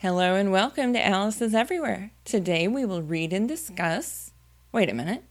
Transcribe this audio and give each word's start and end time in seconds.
Hello 0.00 0.36
and 0.36 0.52
welcome 0.52 0.92
to 0.92 1.04
Alice 1.04 1.42
is 1.42 1.56
Everywhere. 1.56 2.12
Today 2.24 2.68
we 2.68 2.84
will 2.84 3.02
read 3.02 3.32
and 3.32 3.48
discuss. 3.48 4.30
Wait 4.70 4.88
a 4.88 4.94
minute. 4.94 5.24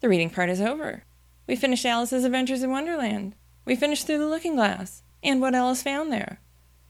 The 0.00 0.08
reading 0.08 0.28
part 0.28 0.50
is 0.50 0.60
over. 0.60 1.04
We 1.46 1.54
finished 1.54 1.86
Alice's 1.86 2.24
Adventures 2.24 2.64
in 2.64 2.72
Wonderland. 2.72 3.36
We 3.64 3.76
finished 3.76 4.08
Through 4.08 4.18
the 4.18 4.26
Looking 4.26 4.56
Glass 4.56 5.04
and 5.22 5.40
what 5.40 5.54
Alice 5.54 5.84
found 5.84 6.10
there. 6.10 6.40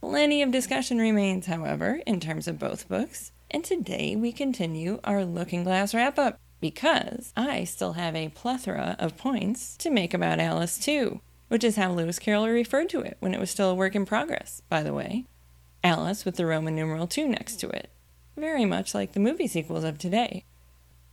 Plenty 0.00 0.40
of 0.40 0.50
discussion 0.50 0.96
remains, 0.96 1.44
however, 1.44 2.00
in 2.06 2.18
terms 2.18 2.48
of 2.48 2.58
both 2.58 2.88
books, 2.88 3.30
and 3.50 3.62
today 3.62 4.16
we 4.16 4.32
continue 4.32 4.98
our 5.04 5.22
Looking 5.22 5.64
Glass 5.64 5.92
wrap 5.92 6.18
up 6.18 6.38
because 6.62 7.34
I 7.36 7.64
still 7.64 7.92
have 7.92 8.16
a 8.16 8.30
plethora 8.30 8.96
of 8.98 9.18
points 9.18 9.76
to 9.76 9.90
make 9.90 10.14
about 10.14 10.40
Alice 10.40 10.78
too, 10.78 11.20
which 11.48 11.62
is 11.62 11.76
how 11.76 11.92
Lewis 11.92 12.18
Carroll 12.18 12.48
referred 12.48 12.88
to 12.88 13.00
it 13.00 13.18
when 13.20 13.34
it 13.34 13.38
was 13.40 13.50
still 13.50 13.68
a 13.68 13.74
work 13.74 13.94
in 13.94 14.06
progress, 14.06 14.62
by 14.70 14.82
the 14.82 14.94
way. 14.94 15.26
Alice 15.84 16.24
with 16.24 16.36
the 16.36 16.46
Roman 16.46 16.76
numeral 16.76 17.06
2 17.06 17.28
next 17.28 17.56
to 17.56 17.68
it. 17.68 17.90
Very 18.36 18.64
much 18.64 18.94
like 18.94 19.12
the 19.12 19.20
movie 19.20 19.48
sequels 19.48 19.84
of 19.84 19.98
today. 19.98 20.44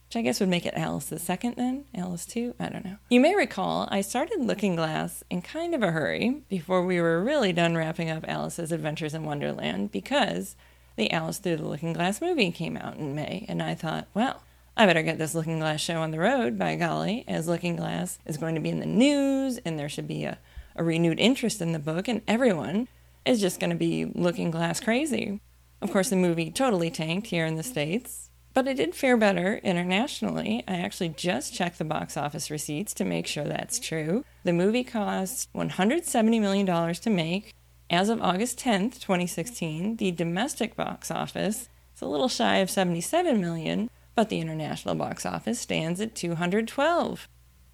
Which 0.07 0.15
I 0.15 0.21
guess 0.21 0.39
would 0.39 0.49
make 0.49 0.65
it 0.65 0.73
Alice 0.75 1.05
the 1.05 1.19
Second 1.19 1.55
then? 1.55 1.85
Alice 1.93 2.25
2? 2.25 2.55
I 2.59 2.69
don't 2.69 2.85
know. 2.85 2.97
You 3.09 3.19
may 3.19 3.35
recall 3.35 3.87
I 3.91 4.01
started 4.01 4.39
Looking 4.39 4.75
Glass 4.75 5.23
in 5.29 5.41
kind 5.41 5.75
of 5.75 5.83
a 5.83 5.91
hurry 5.91 6.41
before 6.49 6.83
we 6.83 6.99
were 6.99 7.23
really 7.23 7.53
done 7.53 7.75
wrapping 7.75 8.09
up 8.09 8.25
Alice's 8.27 8.71
Adventures 8.71 9.13
in 9.13 9.23
Wonderland 9.23 9.91
because 9.91 10.55
the 10.95 11.11
Alice 11.11 11.37
Through 11.37 11.57
the 11.57 11.67
Looking 11.67 11.93
Glass 11.93 12.21
movie 12.21 12.51
came 12.51 12.75
out 12.75 12.97
in 12.97 13.15
May, 13.15 13.45
and 13.47 13.61
I 13.61 13.75
thought, 13.75 14.07
well, 14.13 14.43
I 14.75 14.85
better 14.85 15.03
get 15.03 15.17
this 15.17 15.35
Looking 15.35 15.59
Glass 15.59 15.79
show 15.79 16.01
on 16.01 16.11
the 16.11 16.19
road, 16.19 16.57
by 16.57 16.75
golly, 16.75 17.23
as 17.27 17.47
Looking 17.47 17.75
Glass 17.75 18.19
is 18.25 18.37
going 18.37 18.55
to 18.55 18.61
be 18.61 18.69
in 18.69 18.79
the 18.79 18.85
news, 18.85 19.59
and 19.59 19.77
there 19.77 19.89
should 19.89 20.07
be 20.07 20.25
a, 20.25 20.39
a 20.75 20.83
renewed 20.83 21.19
interest 21.19 21.61
in 21.61 21.71
the 21.71 21.79
book, 21.79 22.07
and 22.07 22.21
everyone 22.27 22.87
is 23.25 23.41
just 23.41 23.59
going 23.59 23.69
to 23.69 23.75
be 23.75 24.05
looking 24.05 24.51
glass 24.51 24.79
crazy. 24.79 25.41
Of 25.81 25.91
course, 25.91 26.09
the 26.09 26.15
movie 26.15 26.51
totally 26.51 26.89
tanked 26.89 27.27
here 27.27 27.45
in 27.45 27.55
the 27.55 27.63
States, 27.63 28.29
but 28.53 28.67
it 28.67 28.77
did 28.77 28.95
fare 28.95 29.15
better 29.15 29.57
internationally. 29.63 30.63
I 30.67 30.75
actually 30.75 31.09
just 31.09 31.53
checked 31.53 31.77
the 31.77 31.85
box 31.85 32.17
office 32.17 32.51
receipts 32.51 32.93
to 32.95 33.05
make 33.05 33.27
sure 33.27 33.45
that's 33.45 33.79
true. 33.79 34.25
The 34.43 34.53
movie 34.53 34.83
cost 34.83 35.51
$170 35.53 36.41
million 36.41 36.93
to 36.93 37.09
make. 37.09 37.53
As 37.89 38.09
of 38.09 38.21
August 38.21 38.59
10th, 38.59 38.99
2016, 38.99 39.95
the 39.95 40.11
domestic 40.11 40.75
box 40.75 41.09
office 41.09 41.69
is 41.95 42.01
a 42.01 42.07
little 42.07 42.27
shy 42.27 42.57
of 42.57 42.69
77 42.69 43.39
million, 43.39 43.89
but 44.15 44.29
the 44.29 44.39
international 44.39 44.95
box 44.95 45.25
office 45.25 45.59
stands 45.59 46.01
at 46.01 46.15
212. 46.15 47.27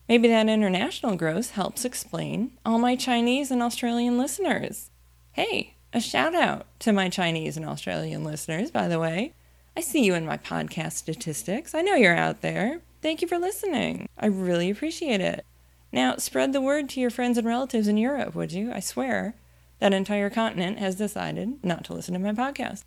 Maybe 0.08 0.28
that 0.28 0.48
international 0.48 1.16
gross 1.16 1.52
helps 1.52 1.84
explain 1.84 2.52
all 2.64 2.78
my 2.78 2.96
Chinese 2.96 3.50
and 3.50 3.64
Australian 3.64 4.18
listeners. 4.20 4.92
Hey, 5.36 5.74
a 5.92 6.00
shout 6.00 6.34
out 6.34 6.66
to 6.80 6.94
my 6.94 7.10
Chinese 7.10 7.58
and 7.58 7.66
Australian 7.66 8.24
listeners, 8.24 8.72
by 8.72 8.88
the 8.88 9.02
way. 9.02 9.34
I 9.76 9.82
see 9.82 10.02
you 10.02 10.14
in 10.14 10.26
my 10.26 10.38
podcast 10.38 10.94
statistics. 10.94 11.76
I 11.76 11.82
know 11.82 11.96
you're 11.96 12.16
out 12.16 12.40
there. 12.40 12.80
Thank 13.02 13.22
you 13.22 13.28
for 13.28 13.38
listening. 13.38 14.08
I 14.18 14.28
really 14.28 14.70
appreciate 14.70 15.20
it. 15.20 15.46
Now, 15.92 16.16
spread 16.16 16.54
the 16.54 16.62
word 16.62 16.88
to 16.88 17.02
your 17.02 17.10
friends 17.10 17.38
and 17.38 17.46
relatives 17.46 17.90
in 17.90 17.98
Europe, 17.98 18.34
would 18.34 18.54
you? 18.54 18.72
I 18.72 18.80
swear 18.80 19.36
that 19.80 19.94
entire 19.94 20.30
continent 20.30 20.80
has 20.80 20.96
decided 20.96 21.62
not 21.62 21.84
to 21.84 21.94
listen 21.94 22.14
to 22.14 22.20
my 22.22 22.32
podcast. 22.32 22.86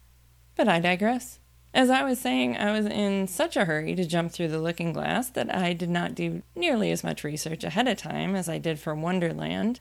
But 0.56 0.68
I 0.68 0.80
digress. 0.80 1.40
As 1.74 1.90
I 1.90 2.02
was 2.02 2.18
saying, 2.18 2.56
I 2.56 2.72
was 2.72 2.86
in 2.86 3.28
such 3.28 3.58
a 3.58 3.66
hurry 3.66 3.94
to 3.94 4.06
jump 4.06 4.32
through 4.32 4.48
the 4.48 4.58
looking 4.58 4.94
glass 4.94 5.28
that 5.28 5.54
I 5.54 5.74
did 5.74 5.90
not 5.90 6.14
do 6.14 6.42
nearly 6.56 6.92
as 6.92 7.04
much 7.04 7.24
research 7.24 7.62
ahead 7.62 7.88
of 7.88 7.98
time 7.98 8.34
as 8.34 8.48
I 8.48 8.56
did 8.56 8.78
for 8.78 8.94
Wonderland. 8.94 9.80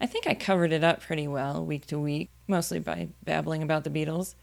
I 0.00 0.06
think 0.06 0.26
I 0.26 0.34
covered 0.34 0.72
it 0.72 0.84
up 0.84 1.00
pretty 1.00 1.26
well 1.26 1.64
week 1.64 1.86
to 1.86 1.98
week, 1.98 2.30
mostly 2.46 2.78
by 2.78 3.08
babbling 3.24 3.62
about 3.62 3.84
the 3.84 3.90
Beatles. 3.90 4.34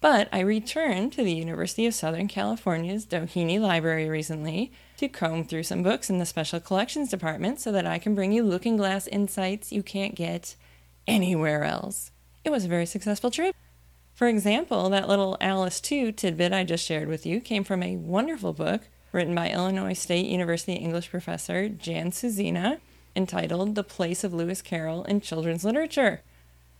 But 0.00 0.28
I 0.32 0.40
returned 0.40 1.12
to 1.12 1.24
the 1.24 1.32
University 1.32 1.86
of 1.86 1.94
Southern 1.94 2.28
California's 2.28 3.04
Doheny 3.04 3.58
Library 3.58 4.08
recently 4.08 4.72
to 4.96 5.08
comb 5.08 5.44
through 5.44 5.64
some 5.64 5.82
books 5.82 6.08
in 6.08 6.18
the 6.18 6.26
Special 6.26 6.60
Collections 6.60 7.10
Department 7.10 7.60
so 7.60 7.72
that 7.72 7.86
I 7.86 7.98
can 7.98 8.14
bring 8.14 8.30
you 8.30 8.44
looking 8.44 8.76
glass 8.76 9.08
insights 9.08 9.72
you 9.72 9.82
can't 9.82 10.14
get 10.14 10.54
anywhere 11.06 11.64
else. 11.64 12.12
It 12.44 12.50
was 12.50 12.64
a 12.64 12.68
very 12.68 12.86
successful 12.86 13.30
trip. 13.30 13.56
For 14.14 14.28
example, 14.28 14.88
that 14.90 15.08
little 15.08 15.36
Alice 15.40 15.80
2 15.80 16.12
tidbit 16.12 16.52
I 16.52 16.64
just 16.64 16.84
shared 16.84 17.08
with 17.08 17.26
you 17.26 17.40
came 17.40 17.64
from 17.64 17.82
a 17.82 17.96
wonderful 17.96 18.52
book 18.52 18.82
written 19.12 19.34
by 19.34 19.50
Illinois 19.50 19.94
State 19.94 20.26
University 20.26 20.74
English 20.74 21.10
professor 21.10 21.68
Jan 21.68 22.10
Susina 22.10 22.80
entitled 23.18 23.74
The 23.74 23.82
Place 23.82 24.22
of 24.22 24.32
Lewis 24.32 24.62
Carroll 24.62 25.02
in 25.02 25.20
Children's 25.20 25.64
Literature. 25.64 26.22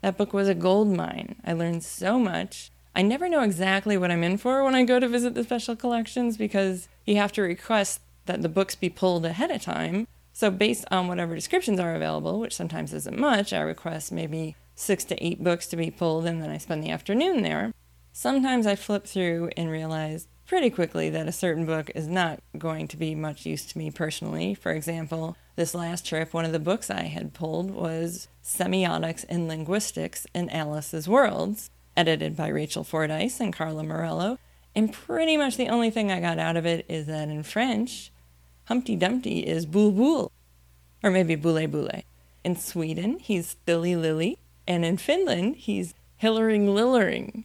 That 0.03 0.17
book 0.17 0.33
was 0.33 0.49
a 0.49 0.55
gold 0.55 0.89
mine. 0.89 1.35
I 1.45 1.53
learned 1.53 1.83
so 1.83 2.17
much. 2.19 2.71
I 2.95 3.03
never 3.03 3.29
know 3.29 3.43
exactly 3.43 3.99
what 3.99 4.13
I'm 4.13 4.23
in 4.23 4.39
for 4.39 4.63
when 4.63 4.77
I 4.77 4.85
go 4.85 5.01
to 5.01 5.09
visit 5.09 5.35
the 5.35 5.43
special 5.43 5.75
collections 5.75 6.37
because 6.37 6.89
you 7.05 7.17
have 7.17 7.33
to 7.33 7.43
request 7.43 8.01
that 8.27 8.41
the 8.41 8.49
books 8.49 8.77
be 8.77 8.89
pulled 8.89 9.27
ahead 9.27 9.51
of 9.51 9.63
time. 9.63 10.07
So, 10.33 10.49
based 10.53 10.85
on 10.93 11.09
whatever 11.09 11.35
descriptions 11.35 11.81
are 11.81 11.97
available, 11.97 12.39
which 12.39 12.55
sometimes 12.55 12.95
isn't 12.95 13.19
much, 13.19 13.53
I 13.53 13.61
request 13.61 14.13
maybe 14.13 14.55
six 14.77 15.03
to 15.07 15.25
eight 15.25 15.43
books 15.43 15.67
to 15.67 15.77
be 15.77 15.91
pulled 15.91 16.25
and 16.25 16.41
then 16.41 16.51
I 16.51 16.59
spend 16.59 16.85
the 16.85 16.91
afternoon 16.91 17.43
there. 17.43 17.73
Sometimes 18.13 18.65
I 18.65 18.77
flip 18.77 19.07
through 19.07 19.51
and 19.57 19.69
realize 19.69 20.29
pretty 20.47 20.71
quickly 20.71 21.11
that 21.11 21.27
a 21.27 21.33
certain 21.33 21.67
book 21.67 21.91
is 21.97 22.07
not 22.07 22.39
going 22.57 22.87
to 22.89 22.97
be 22.97 23.17
much 23.17 23.45
use 23.45 23.67
to 23.67 23.79
me 23.79 23.91
personally. 23.91 24.55
For 24.55 24.71
example, 24.71 25.37
this 25.59 25.75
last 25.75 26.07
trip, 26.07 26.33
one 26.33 26.45
of 26.45 26.53
the 26.53 26.59
books 26.59 26.89
I 26.89 27.03
had 27.03 27.35
pulled 27.35 27.71
was 27.71 28.29
Semiotics 28.43 29.27
and 29.29 29.49
Linguistics 29.49 30.27
in 30.33 30.49
Alice's 30.49 31.09
Worlds, 31.09 31.69
edited 31.97 32.37
by 32.37 32.47
Rachel 32.49 32.85
Fordyce 32.85 33.41
and 33.41 33.53
Carla 33.53 33.83
Marello. 33.83 34.39
And 34.75 34.93
pretty 34.93 35.37
much 35.37 35.57
the 35.57 35.69
only 35.69 35.91
thing 35.91 36.13
I 36.13 36.21
got 36.21 36.39
out 36.39 36.57
of 36.57 36.65
it 36.65 36.87
is 36.89 37.07
that 37.07 37.29
in 37.29 37.43
French, 37.43 38.13
Humpty 38.67 38.95
Dumpty 38.95 39.41
is 39.41 39.67
Boule 39.67 39.91
Boule, 39.91 40.33
or 41.03 41.11
maybe 41.11 41.35
Boule 41.35 41.67
Boule. 41.67 42.03
In 42.45 42.55
Sweden, 42.55 43.19
he's 43.19 43.57
Thilly 43.67 43.97
Lily, 43.97 44.39
and 44.67 44.85
in 44.85 44.97
Finland, 44.97 45.57
he's 45.57 45.93
Hillering 46.17 46.73
Lillering, 46.73 47.45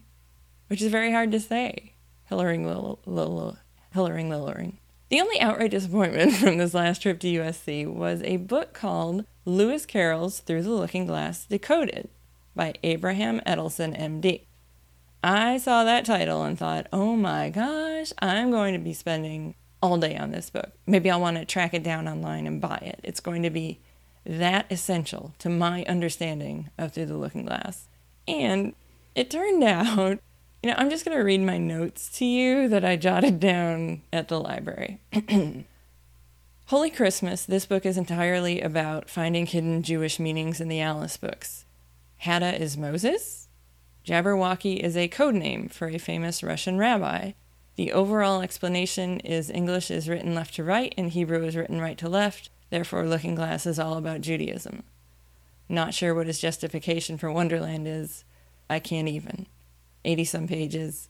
which 0.67 0.83
is 0.83 0.91
very 0.91 1.11
hard 1.11 1.31
to 1.31 1.39
say. 1.39 1.93
Hillering. 2.25 2.63
Hillering 2.63 4.29
Lillering. 4.29 4.77
The 5.13 5.21
only 5.21 5.39
outright 5.39 5.69
disappointment 5.69 6.33
from 6.37 6.57
this 6.57 6.73
last 6.73 7.03
trip 7.03 7.19
to 7.19 7.27
USC 7.27 7.85
was 7.85 8.23
a 8.23 8.37
book 8.37 8.73
called 8.73 9.25
Lewis 9.45 9.85
Carroll's 9.85 10.39
Through 10.39 10.63
the 10.63 10.71
Looking 10.71 11.05
Glass 11.05 11.45
Decoded 11.45 12.09
by 12.55 12.73
Abraham 12.81 13.39
Edelson, 13.41 13.95
MD. 13.95 14.41
I 15.23 15.59
saw 15.59 15.83
that 15.83 16.05
title 16.05 16.41
and 16.41 16.57
thought, 16.57 16.87
oh 16.91 17.15
my 17.15 17.51
gosh, 17.51 18.11
I'm 18.17 18.49
going 18.49 18.73
to 18.73 18.79
be 18.79 18.91
spending 18.91 19.53
all 19.83 19.99
day 19.99 20.17
on 20.17 20.31
this 20.31 20.49
book. 20.49 20.71
Maybe 20.87 21.11
I'll 21.11 21.21
want 21.21 21.37
to 21.37 21.45
track 21.45 21.75
it 21.75 21.83
down 21.83 22.07
online 22.07 22.47
and 22.47 22.59
buy 22.59 22.77
it. 22.77 22.99
It's 23.03 23.19
going 23.19 23.43
to 23.43 23.51
be 23.51 23.81
that 24.25 24.65
essential 24.71 25.35
to 25.37 25.47
my 25.47 25.83
understanding 25.83 26.71
of 26.79 26.91
Through 26.91 27.05
the 27.05 27.17
Looking 27.17 27.45
Glass. 27.45 27.87
And 28.27 28.73
it 29.13 29.29
turned 29.29 29.63
out 29.63 30.17
you 30.63 30.69
know, 30.69 30.75
I'm 30.77 30.89
just 30.89 31.03
going 31.03 31.17
to 31.17 31.23
read 31.23 31.41
my 31.41 31.57
notes 31.57 32.07
to 32.19 32.25
you 32.25 32.69
that 32.69 32.85
I 32.85 32.95
jotted 32.95 33.41
down 33.41 34.01
at 34.13 34.29
the 34.29 34.39
library. 34.39 35.01
Holy 36.67 36.89
Christmas, 36.89 37.43
this 37.43 37.65
book 37.65 37.85
is 37.85 37.97
entirely 37.97 38.61
about 38.61 39.09
finding 39.09 39.45
hidden 39.45 39.83
Jewish 39.83 40.19
meanings 40.19 40.61
in 40.61 40.69
the 40.69 40.79
Alice 40.79 41.17
books. 41.17 41.65
Hatta 42.19 42.59
is 42.59 42.77
Moses. 42.77 43.49
Jabberwocky 44.05 44.79
is 44.79 44.95
a 44.95 45.09
code 45.09 45.35
name 45.35 45.67
for 45.67 45.89
a 45.89 45.97
famous 45.97 46.41
Russian 46.41 46.77
rabbi. 46.77 47.33
The 47.75 47.91
overall 47.91 48.41
explanation 48.41 49.19
is 49.19 49.49
English 49.49 49.91
is 49.91 50.07
written 50.07 50.33
left 50.33 50.55
to 50.55 50.63
right 50.63 50.93
and 50.97 51.09
Hebrew 51.09 51.43
is 51.43 51.57
written 51.57 51.81
right 51.81 51.97
to 51.97 52.07
left, 52.07 52.49
therefore, 52.69 53.05
Looking 53.05 53.35
Glass 53.35 53.65
is 53.65 53.79
all 53.79 53.97
about 53.97 54.21
Judaism. 54.21 54.83
Not 55.67 55.93
sure 55.93 56.15
what 56.15 56.27
his 56.27 56.39
justification 56.39 57.17
for 57.17 57.29
Wonderland 57.29 57.85
is. 57.85 58.23
I 58.69 58.79
can't 58.79 59.09
even. 59.09 59.47
80 60.05 60.25
some 60.25 60.47
pages. 60.47 61.09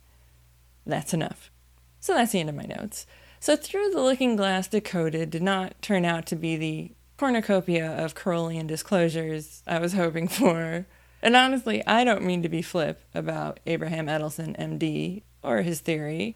That's 0.86 1.13
enough. 1.13 1.51
So 2.00 2.13
that's 2.13 2.31
the 2.31 2.40
end 2.40 2.50
of 2.50 2.56
my 2.56 2.66
notes. 2.66 3.06
So, 3.40 3.57
Through 3.57 3.90
the 3.90 4.01
Looking 4.01 4.38
Glass 4.38 4.68
Decoded 4.69 5.30
did 5.30 5.44
not 5.44 5.81
turn 5.81 6.06
out 6.06 6.25
to 6.28 6.36
be 6.38 6.56
the 6.56 6.92
cornucopia 7.18 7.92
of 7.92 8.16
Carrollian 8.16 8.68
disclosures 8.68 9.63
I 9.68 9.80
was 9.80 9.94
hoping 9.94 10.28
for. 10.28 10.86
And 11.22 11.36
honestly, 11.36 11.86
I 11.86 12.04
don't 12.04 12.24
mean 12.24 12.42
to 12.44 12.50
be 12.50 12.62
flip 12.62 13.01
about 13.13 13.60
Abraham 13.66 14.07
Edelson, 14.07 14.57
MD, 14.57 15.24
or 15.42 15.62
his 15.62 15.81
theory. 15.81 16.36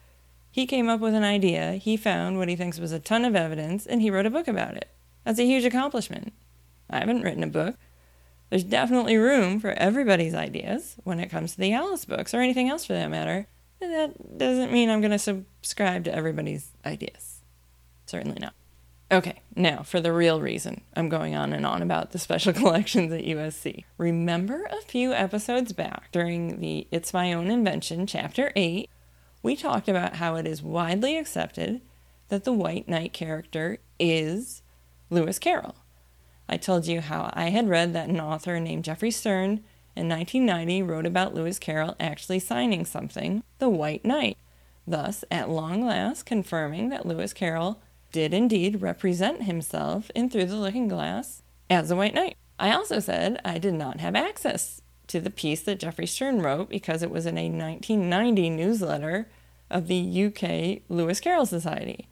He 0.52 0.66
came 0.66 0.90
up 0.90 1.00
with 1.00 1.14
an 1.14 1.24
idea, 1.24 1.74
he 1.74 1.98
found 1.98 2.38
what 2.38 2.50
he 2.50 2.56
thinks 2.56 2.80
was 2.80 2.92
a 2.92 3.00
ton 3.00 3.26
of 3.26 3.36
evidence, 3.36 3.86
and 3.86 4.02
he 4.02 4.10
wrote 4.10 4.26
a 4.26 4.30
book 4.30 4.48
about 4.48 4.76
it. 4.76 4.90
That's 5.24 5.40
a 5.40 5.46
huge 5.46 5.66
accomplishment. 5.66 6.34
I 6.90 7.00
haven't 7.00 7.22
written 7.22 7.44
a 7.44 7.48
book. 7.48 7.76
There's 8.50 8.64
definitely 8.64 9.18
room 9.18 9.60
for 9.60 9.72
everybody's 9.72 10.34
ideas 10.34 10.96
when 11.04 11.20
it 11.20 11.30
comes 11.30 11.54
to 11.54 11.60
the 11.60 11.74
Alice 11.74 12.06
books 12.06 12.34
or 12.34 12.40
anything 12.40 12.70
else 12.70 12.86
for 12.86 12.94
that 12.94 13.10
matter. 13.10 13.48
that 13.80 14.38
doesn't 14.38 14.72
mean 14.72 14.90
I'm 14.90 15.02
going 15.02 15.12
to 15.12 15.20
subscribe 15.20 16.06
to 16.06 16.16
everybody's 16.16 16.72
ideas. 16.86 17.42
Certainly 18.06 18.40
not. 18.40 18.54
Okay, 19.10 19.42
now 19.56 19.84
for 19.84 20.02
the 20.02 20.12
real 20.12 20.42
reason 20.42 20.82
I'm 20.94 21.08
going 21.08 21.34
on 21.34 21.54
and 21.54 21.66
on 21.66 21.82
about 21.82 22.12
the 22.12 22.20
special 22.20 22.54
collections 22.62 23.12
at 23.12 23.24
USC. 23.24 23.86
Remember 23.98 24.66
a 24.66 24.82
few 24.82 25.14
episodes 25.14 25.72
back 25.72 26.12
during 26.12 26.60
the 26.60 26.88
It's 26.92 27.14
My 27.14 27.32
Own 27.32 27.50
Invention, 27.50 28.06
Chapter 28.06 28.52
8, 28.56 28.90
we 29.44 29.56
talked 29.56 29.88
about 29.88 30.16
how 30.16 30.36
it 30.36 30.46
is 30.46 30.62
widely 30.62 31.18
accepted 31.18 31.82
that 32.28 32.44
the 32.44 32.52
White 32.52 32.90
Knight 32.90 33.14
character 33.14 33.78
is 33.98 34.62
Lewis 35.10 35.40
Carroll. 35.40 35.76
I 36.50 36.58
told 36.58 36.88
you 36.88 37.02
how 37.02 37.30
I 37.34 37.50
had 37.50 37.70
read 37.70 37.94
that 37.94 38.10
an 38.10 38.20
author 38.20 38.60
named 38.60 38.86
Jeffrey 38.86 39.12
Stern 39.12 39.64
in 39.96 40.08
1990 40.08 40.82
wrote 40.84 41.06
about 41.06 41.34
Lewis 41.34 41.60
Carroll 41.60 41.96
actually 42.00 42.40
signing 42.40 42.86
something, 42.86 43.44
the 43.60 43.70
White 43.70 44.06
Knight, 44.06 44.38
thus, 44.86 45.26
at 45.30 45.50
long 45.50 45.86
last, 45.86 46.26
confirming 46.26 46.90
that 46.90 47.06
Lewis 47.06 47.34
Carroll 47.34 47.82
did 48.12 48.34
indeed 48.34 48.82
represent 48.82 49.44
himself 49.44 50.10
in 50.16 50.30
Through 50.30 50.46
the 50.46 50.56
Looking 50.56 50.88
Glass 50.88 51.42
as 51.70 51.92
a 51.92 51.96
White 51.96 52.14
Knight. 52.14 52.38
I 52.60 52.72
also 52.72 53.00
said 53.00 53.42
I 53.44 53.58
did 53.58 53.74
not 53.74 54.00
have 54.00 54.16
access 54.16 54.82
to 55.08 55.20
the 55.20 55.30
piece 55.30 55.62
that 55.64 55.80
Jeffrey 55.80 56.08
Stern 56.08 56.42
wrote 56.42 56.70
because 56.70 57.02
it 57.04 57.12
was 57.12 57.26
in 57.26 57.38
a 57.38 57.50
1990 57.50 58.50
newsletter 58.50 59.28
of 59.70 59.88
the 59.88 60.26
UK 60.26 60.82
Lewis 60.90 61.20
Carroll 61.20 61.46
Society. 61.46 62.08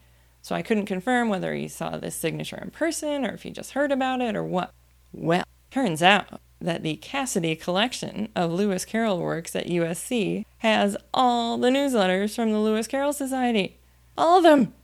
So 0.45 0.53
I 0.53 0.61
couldn't 0.61 0.85
confirm 0.85 1.27
whether 1.27 1.55
he 1.55 1.67
saw 1.67 1.97
this 1.97 2.15
signature 2.15 2.59
in 2.61 2.69
person 2.69 3.25
or 3.25 3.33
if 3.33 3.41
he 3.41 3.49
just 3.49 3.71
heard 3.71 3.91
about 3.91 4.21
it 4.21 4.35
or 4.35 4.43
what. 4.43 4.71
Well, 5.11 5.43
turns 5.71 6.03
out 6.03 6.39
that 6.61 6.83
the 6.83 6.97
Cassady 6.97 7.59
collection 7.59 8.29
of 8.35 8.51
Lewis 8.51 8.85
Carroll 8.85 9.17
works 9.17 9.55
at 9.55 9.65
USC 9.65 10.45
has 10.59 10.95
all 11.15 11.57
the 11.57 11.69
newsletters 11.69 12.35
from 12.35 12.51
the 12.51 12.59
Lewis 12.59 12.85
Carroll 12.85 13.11
Society. 13.11 13.79
All 14.15 14.37
of 14.37 14.43
them! 14.43 14.75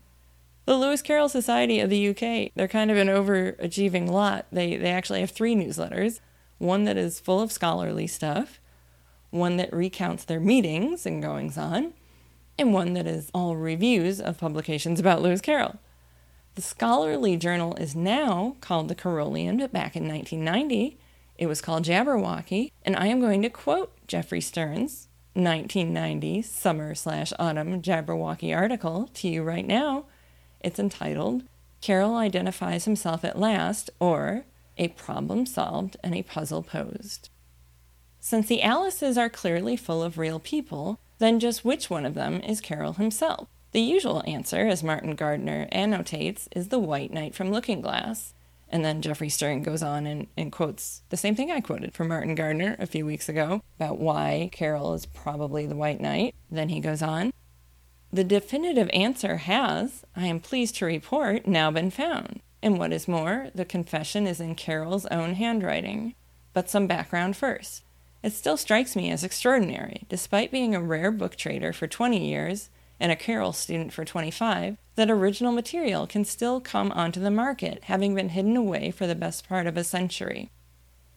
The 0.66 0.80
Lewis 0.80 1.04
Carroll 1.04 1.30
Society 1.30 1.80
of 1.80 1.92
the 1.92 2.10
UK, 2.10 2.54
they're 2.56 2.68
kind 2.68 2.90
of 2.90 2.98
an 2.98 3.08
overachieving 3.08 4.10
lot. 4.10 4.48
They, 4.52 4.78
they 4.78 4.90
actually 4.90 5.19
have 5.19 5.30
three 5.30 5.54
newsletters 5.54 6.22
one 6.58 6.86
that 6.86 6.98
is 6.98 7.19
full 7.19 7.40
of 7.40 7.52
scholarly 7.52 8.08
stuff, 8.08 8.60
one 9.30 9.58
that 9.58 9.72
recounts 9.72 10.24
their 10.24 10.40
meetings 10.40 11.06
and 11.06 11.22
goings 11.22 11.56
on, 11.56 11.94
and 12.62 12.74
one 12.74 12.94
that 12.94 13.08
is 13.08 13.31
all 13.34 13.56
reviews 13.56 14.22
of 14.22 14.38
publications 14.38 15.00
about 15.00 15.22
Lewis 15.22 15.42
Carroll. 15.42 15.80
The 16.54 16.62
scholarly 16.62 17.36
journal 17.36 17.75
is 17.75 17.96
now 17.96 18.56
called 18.62 18.88
the 18.88 18.96
Carrollian, 18.96 19.58
but 19.58 19.74
back 19.74 19.96
in 19.96 20.08
1990, 20.08 20.98
it 21.38 21.48
was 21.48 21.60
called 21.60 21.86
Jabberwocky, 21.86 22.72
and 22.84 22.96
I 22.96 23.08
am 23.08 23.19
going 23.19 23.42
to 23.42 23.50
quote 23.50 23.92
Jeffrey 24.08 24.42
Stern's 24.42 25.08
1990 25.34 26.44
summer 26.44 26.94
slash 26.94 27.34
autumn 27.40 27.81
Jabberwocky 27.81 28.56
article 28.56 29.10
to 29.16 29.28
you 29.28 29.42
right 29.42 29.66
now. 29.66 30.06
It's 30.60 30.78
entitled 30.78 31.44
Carroll 31.81 32.16
Identifies 32.16 32.86
Himself 32.86 33.25
at 33.25 33.40
Last, 33.40 33.90
or 34.00 34.46
A 34.78 34.90
Problem 34.90 35.48
Solved 35.48 35.98
and 36.04 36.13
a 36.13 36.22
Puzzle 36.22 36.62
Posed. 36.62 37.30
Since 38.19 38.48
the 38.48 38.62
Alices 38.62 39.18
are 39.18 39.30
clearly 39.30 39.75
full 39.75 40.04
of 40.04 40.19
real 40.19 40.40
people, 40.40 41.00
then 41.22 41.40
just 41.40 41.64
which 41.64 41.88
one 41.88 42.06
of 42.06 42.16
them 42.16 42.42
is 42.42 42.60
Carroll 42.60 42.94
himself? 42.94 43.48
The 43.74 43.80
usual 43.80 44.24
answer, 44.26 44.68
as 44.68 44.84
Martin 44.84 45.16
Gardner 45.16 45.68
annotates, 45.72 46.50
is 46.56 46.70
the 46.70 46.80
White 46.80 47.14
Knight 47.14 47.36
from 47.36 47.52
Looking 47.52 47.80
Glass. 47.80 48.34
And 48.68 48.84
then 48.84 49.02
Jeffrey 49.04 49.30
Stern 49.30 49.62
goes 49.62 49.84
on 49.84 50.08
and, 50.08 50.28
and 50.36 50.52
quotes 50.52 51.04
the 51.10 51.18
same 51.18 51.36
thing 51.36 51.52
I 51.52 51.62
quoted 51.62 51.94
from 51.94 52.08
Martin 52.08 52.34
Gardner 52.34 52.76
a 52.80 52.88
few 52.88 53.06
weeks 53.06 53.30
ago 53.30 53.62
about 53.78 54.00
why 54.00 54.50
Carroll 54.52 54.94
is 54.96 55.06
probably 55.06 55.68
the 55.68 55.76
White 55.76 56.02
Knight. 56.02 56.34
Then 56.50 56.70
he 56.70 56.80
goes 56.80 57.04
on 57.04 57.32
The 58.12 58.24
definitive 58.24 58.90
answer 58.92 59.38
has, 59.38 60.04
I 60.16 60.26
am 60.26 60.40
pleased 60.40 60.76
to 60.78 60.86
report, 60.86 61.46
now 61.46 61.70
been 61.70 61.92
found. 61.92 62.42
And 62.64 62.80
what 62.80 62.92
is 62.92 63.08
more, 63.08 63.50
the 63.54 63.66
confession 63.66 64.26
is 64.26 64.40
in 64.40 64.56
Carroll's 64.56 65.06
own 65.08 65.36
handwriting. 65.36 66.16
But 66.54 66.70
some 66.70 66.88
background 66.88 67.38
first. 67.38 67.84
It 68.24 68.34
still 68.34 68.58
strikes 68.58 68.96
me 68.96 69.10
as 69.12 69.24
extraordinary, 69.24 70.04
despite 70.08 70.52
being 70.52 70.76
a 70.76 70.82
rare 70.82 71.12
book 71.12 71.36
trader 71.36 71.74
for 71.74 71.88
20 71.88 72.24
years 72.24 72.70
and 73.00 73.12
a 73.12 73.16
Carroll 73.16 73.52
student 73.52 73.92
for 73.92 74.06
25, 74.06 74.78
that 74.96 75.10
original 75.10 75.52
material 75.52 76.06
can 76.06 76.24
still 76.24 76.62
come 76.62 76.92
onto 76.92 77.20
the 77.20 77.32
market, 77.32 77.86
having 77.86 78.14
been 78.14 78.30
hidden 78.30 78.56
away 78.56 78.92
for 78.92 79.08
the 79.08 79.16
best 79.16 79.50
part 79.50 79.66
of 79.66 79.76
a 79.76 79.84
century. 79.84 80.52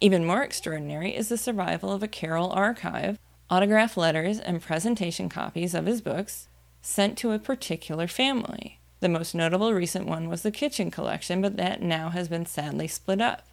Even 0.01 0.25
more 0.25 0.43
extraordinary 0.43 1.15
is 1.15 1.29
the 1.29 1.37
survival 1.37 1.93
of 1.93 2.03
a 2.03 2.09
Carroll 2.09 2.51
archive, 2.51 3.19
autograph 3.51 3.99
letters, 3.99 4.41
and 4.41 4.62
presentation 4.62 5.29
copies 5.29 5.75
of 5.75 5.85
his 5.85 6.01
books 6.01 6.49
sent 6.81 7.19
to 7.19 7.33
a 7.33 7.39
particular 7.39 8.09
family. 8.09 8.81
The 9.01 9.09
most 9.11 9.35
notable 9.35 9.75
recent 9.75 10.06
one 10.06 10.31
was 10.31 10.43
the 10.43 10.51
Kitchin 10.51 10.91
collection, 10.91 11.43
but 11.43 11.59
that 11.59 11.83
now 11.83 12.09
has 12.09 12.29
been 12.29 12.47
sadly 12.47 12.89
split 12.89 13.21
up. 13.21 13.47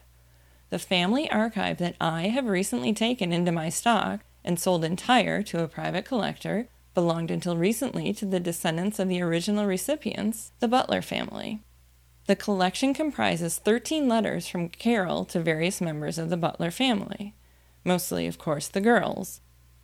The 0.72 0.80
family 0.80 1.30
archive 1.30 1.80
that 1.80 1.98
I 2.00 2.30
have 2.30 2.46
recently 2.46 2.94
taken 2.94 3.34
into 3.34 3.52
my 3.52 3.68
stock 3.68 4.22
and 4.42 4.58
sold 4.58 4.86
entire 4.86 5.44
to 5.44 5.62
a 5.62 5.68
private 5.68 6.06
collector 6.06 6.70
belonged 6.94 7.30
until 7.30 7.58
recently 7.58 8.14
to 8.14 8.26
the 8.26 8.40
descendants 8.40 8.98
of 8.98 9.10
the 9.10 9.22
original 9.22 9.66
recipients, 9.66 10.54
the 10.62 10.70
Butler 10.70 11.02
family. 11.02 11.60
The 12.28 12.38
collection 12.38 12.94
comprises 12.94 13.58
13 13.58 14.08
letters 14.08 14.48
from 14.48 14.70
Carroll 14.70 15.26
to 15.26 15.42
various 15.42 15.82
members 15.82 16.18
of 16.18 16.30
the 16.30 16.38
Butler 16.38 16.72
family, 16.72 17.36
mostly, 17.84 18.26
of 18.26 18.38
course, 18.38 18.70
the 18.70 18.80
girls, 18.80 19.42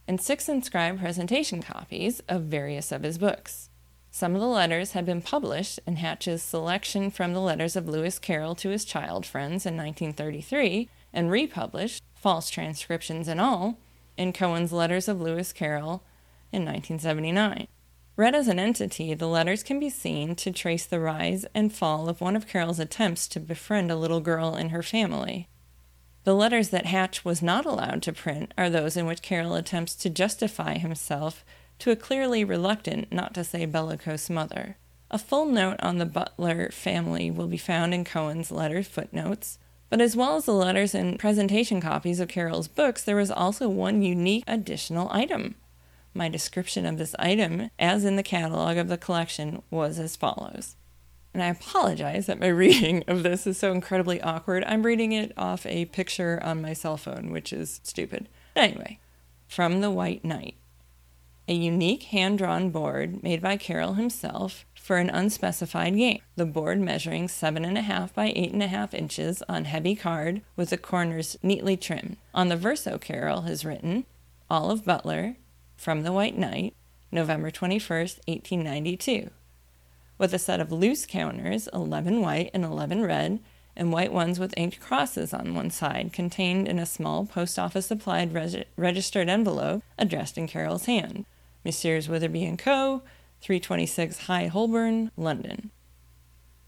and 0.07 0.21
six 0.21 0.47
inscribed 0.47 1.01
presentation 1.01 1.61
copies 1.61 2.21
of 2.29 2.43
various 2.43 2.93
of 2.93 3.03
his 3.03 3.17
books. 3.17 3.69
Some 4.11 4.33
of 4.33 4.41
the 4.41 4.47
letters 4.47 4.93
had 4.93 5.05
been 5.05 5.21
published 5.21 5.79
in 5.85 5.97
Hatch's 5.97 6.41
selection 6.41 7.11
from 7.11 7.33
the 7.33 7.41
letters 7.41 7.75
of 7.75 7.87
Lewis 7.87 8.19
Carroll 8.19 8.55
to 8.55 8.69
his 8.69 8.85
child 8.85 9.25
friends 9.25 9.65
in 9.65 9.77
1933 9.77 10.89
and 11.13 11.29
republished, 11.29 12.03
false 12.15 12.49
transcriptions 12.49 13.27
and 13.27 13.39
all, 13.39 13.77
in 14.17 14.33
Cohen's 14.33 14.73
Letters 14.73 15.07
of 15.07 15.21
Lewis 15.21 15.53
Carroll 15.53 16.03
in 16.51 16.65
1979. 16.65 17.67
Read 18.15 18.33
as 18.33 18.47
an 18.47 18.57
entity, 18.57 19.13
the 19.13 19.27
letters 19.27 19.61
can 19.61 19.79
be 19.79 19.91
seen 19.91 20.35
to 20.35 20.51
trace 20.51 20.87
the 20.87 20.99
rise 20.99 21.45
and 21.53 21.71
fall 21.71 22.09
of 22.09 22.19
one 22.19 22.35
of 22.35 22.47
Carroll's 22.47 22.79
attempts 22.79 23.27
to 23.27 23.39
befriend 23.39 23.91
a 23.91 23.95
little 23.95 24.21
girl 24.21 24.55
in 24.55 24.69
her 24.69 24.81
family. 24.81 25.47
The 26.23 26.33
letters 26.33 26.69
that 26.69 26.87
Hatch 26.87 27.23
was 27.23 27.43
not 27.43 27.65
allowed 27.65 28.01
to 28.03 28.13
print 28.13 28.53
are 28.57 28.71
those 28.71 28.97
in 28.97 29.05
which 29.05 29.21
Carroll 29.21 29.53
attempts 29.53 29.93
to 29.97 30.09
justify 30.09 30.79
himself 30.79 31.45
to 31.79 31.91
a 31.91 31.95
clearly 31.95 32.43
reluctant, 32.43 33.11
not 33.11 33.33
to 33.33 33.43
say 33.43 33.65
bellicose, 33.65 34.29
mother. 34.29 34.77
A 35.09 35.17
full 35.17 35.45
note 35.45 35.77
on 35.79 35.97
the 35.97 36.05
Butler 36.05 36.69
family 36.69 37.31
will 37.31 37.47
be 37.47 37.57
found 37.57 37.93
in 37.93 38.03
Cohen's 38.03 38.51
letter 38.51 38.83
footnotes, 38.83 39.57
but 39.89 40.01
as 40.01 40.15
well 40.15 40.35
as 40.35 40.45
the 40.45 40.53
letters 40.53 40.93
and 40.93 41.17
presentation 41.17 41.79
copies 41.79 42.19
of 42.19 42.27
Carroll's 42.27 42.67
books, 42.67 43.03
there 43.03 43.15
was 43.15 43.31
also 43.31 43.69
one 43.69 44.01
unique 44.01 44.43
additional 44.47 45.09
item 45.11 45.55
my 46.17 46.27
description 46.27 46.85
of 46.85 46.97
this 46.97 47.15
item, 47.19 47.69
as 47.77 48.03
in 48.03 48.15
the 48.15 48.23
catalog 48.23 48.77
of 48.77 48.87
the 48.87 48.97
collection, 48.97 49.61
was 49.69 49.99
as 49.99 50.15
follows. 50.15 50.75
And 51.33 51.43
I 51.43 51.47
apologize 51.47 52.25
that 52.25 52.39
my 52.39 52.47
reading 52.47 53.03
of 53.07 53.23
this 53.23 53.47
is 53.47 53.57
so 53.57 53.71
incredibly 53.71 54.19
awkward. 54.21 54.63
I'm 54.65 54.83
reading 54.83 55.11
it 55.11 55.31
off 55.37 55.65
a 55.65 55.85
picture 55.85 56.41
on 56.43 56.61
my 56.61 56.73
cell 56.73 56.97
phone, 56.97 57.31
which 57.31 57.53
is 57.53 57.79
stupid. 57.83 58.27
But 58.55 58.63
anyway, 58.63 58.99
from 59.47 59.81
the 59.81 59.91
White 59.91 60.25
Knight. 60.25 60.55
A 61.49 61.53
unique 61.53 62.03
hand 62.03 62.39
drawn 62.39 62.71
board 62.71 63.23
made 63.23 63.41
by 63.41 63.55
Carroll 63.55 63.93
himself 63.93 64.65
for 64.75 64.97
an 64.97 65.09
unspecified 65.09 65.95
game. 65.95 66.19
The 66.35 66.45
board 66.45 66.81
measuring 66.81 67.27
7.5 67.27 68.13
by 68.13 68.33
8.5 68.33 68.93
inches 68.93 69.41
on 69.47 69.63
heavy 69.63 69.95
card 69.95 70.41
with 70.57 70.71
the 70.71 70.77
corners 70.77 71.37
neatly 71.41 71.77
trimmed. 71.77 72.17
On 72.33 72.49
the 72.49 72.57
verso, 72.57 72.97
Carroll 72.97 73.43
has 73.43 73.63
written 73.63 74.05
Olive 74.49 74.83
Butler, 74.83 75.37
from 75.77 76.03
the 76.03 76.11
White 76.11 76.37
Knight, 76.37 76.75
November 77.13 77.49
21st, 77.49 78.19
1892, 78.27 79.29
with 80.17 80.33
a 80.33 80.39
set 80.39 80.59
of 80.59 80.73
loose 80.73 81.05
counters, 81.05 81.69
11 81.73 82.19
white 82.19 82.51
and 82.53 82.65
11 82.65 83.03
red, 83.03 83.39
and 83.73 83.93
white 83.93 84.11
ones 84.11 84.37
with 84.37 84.53
inked 84.57 84.81
crosses 84.81 85.33
on 85.33 85.55
one 85.55 85.69
side, 85.69 86.11
contained 86.11 86.67
in 86.67 86.77
a 86.77 86.85
small 86.85 87.25
post 87.25 87.57
office 87.57 87.85
supplied 87.85 88.33
reg- 88.33 88.65
registered 88.75 89.29
envelope 89.29 89.81
addressed 89.97 90.37
in 90.37 90.45
Carroll's 90.45 90.87
hand. 90.87 91.25
Messrs. 91.67 92.07
Witherby 92.07 92.47
and 92.47 92.57
Co., 92.57 93.01
326 93.41 94.19
High 94.27 94.47
Holborn, 94.47 95.11
London. 95.17 95.71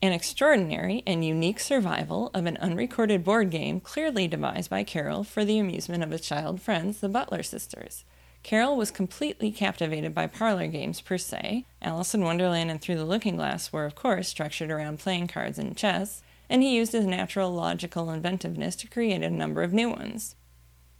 An 0.01 0.11
extraordinary 0.11 1.03
and 1.07 1.23
unique 1.23 1.61
survival 1.61 2.29
of 2.33 2.45
an 2.45 2.57
unrecorded 2.57 3.23
board 3.23 3.49
game 3.49 3.79
clearly 3.79 4.27
devised 4.27 4.69
by 4.69 4.83
Carroll 4.83 5.23
for 5.23 5.45
the 5.45 5.57
amusement 5.57 6.03
of 6.03 6.11
his 6.11 6.19
child 6.19 6.61
friends, 6.61 6.99
the 6.99 7.07
Butler 7.07 7.43
sisters. 7.43 8.03
Carroll 8.43 8.75
was 8.75 8.91
completely 8.91 9.51
captivated 9.51 10.13
by 10.13 10.27
parlor 10.27 10.67
games 10.67 10.99
per 10.99 11.17
se. 11.17 11.65
Alice 11.81 12.13
in 12.13 12.25
Wonderland 12.25 12.69
and 12.69 12.81
Through 12.81 12.97
the 12.97 13.05
Looking 13.05 13.37
Glass 13.37 13.71
were, 13.71 13.85
of 13.85 13.95
course, 13.95 14.27
structured 14.27 14.69
around 14.69 14.99
playing 14.99 15.27
cards 15.27 15.57
and 15.57 15.77
chess, 15.77 16.21
and 16.49 16.61
he 16.61 16.75
used 16.75 16.91
his 16.91 17.05
natural 17.05 17.53
logical 17.53 18.11
inventiveness 18.11 18.75
to 18.75 18.87
create 18.87 19.23
a 19.23 19.29
number 19.29 19.63
of 19.63 19.71
new 19.71 19.89
ones. 19.89 20.35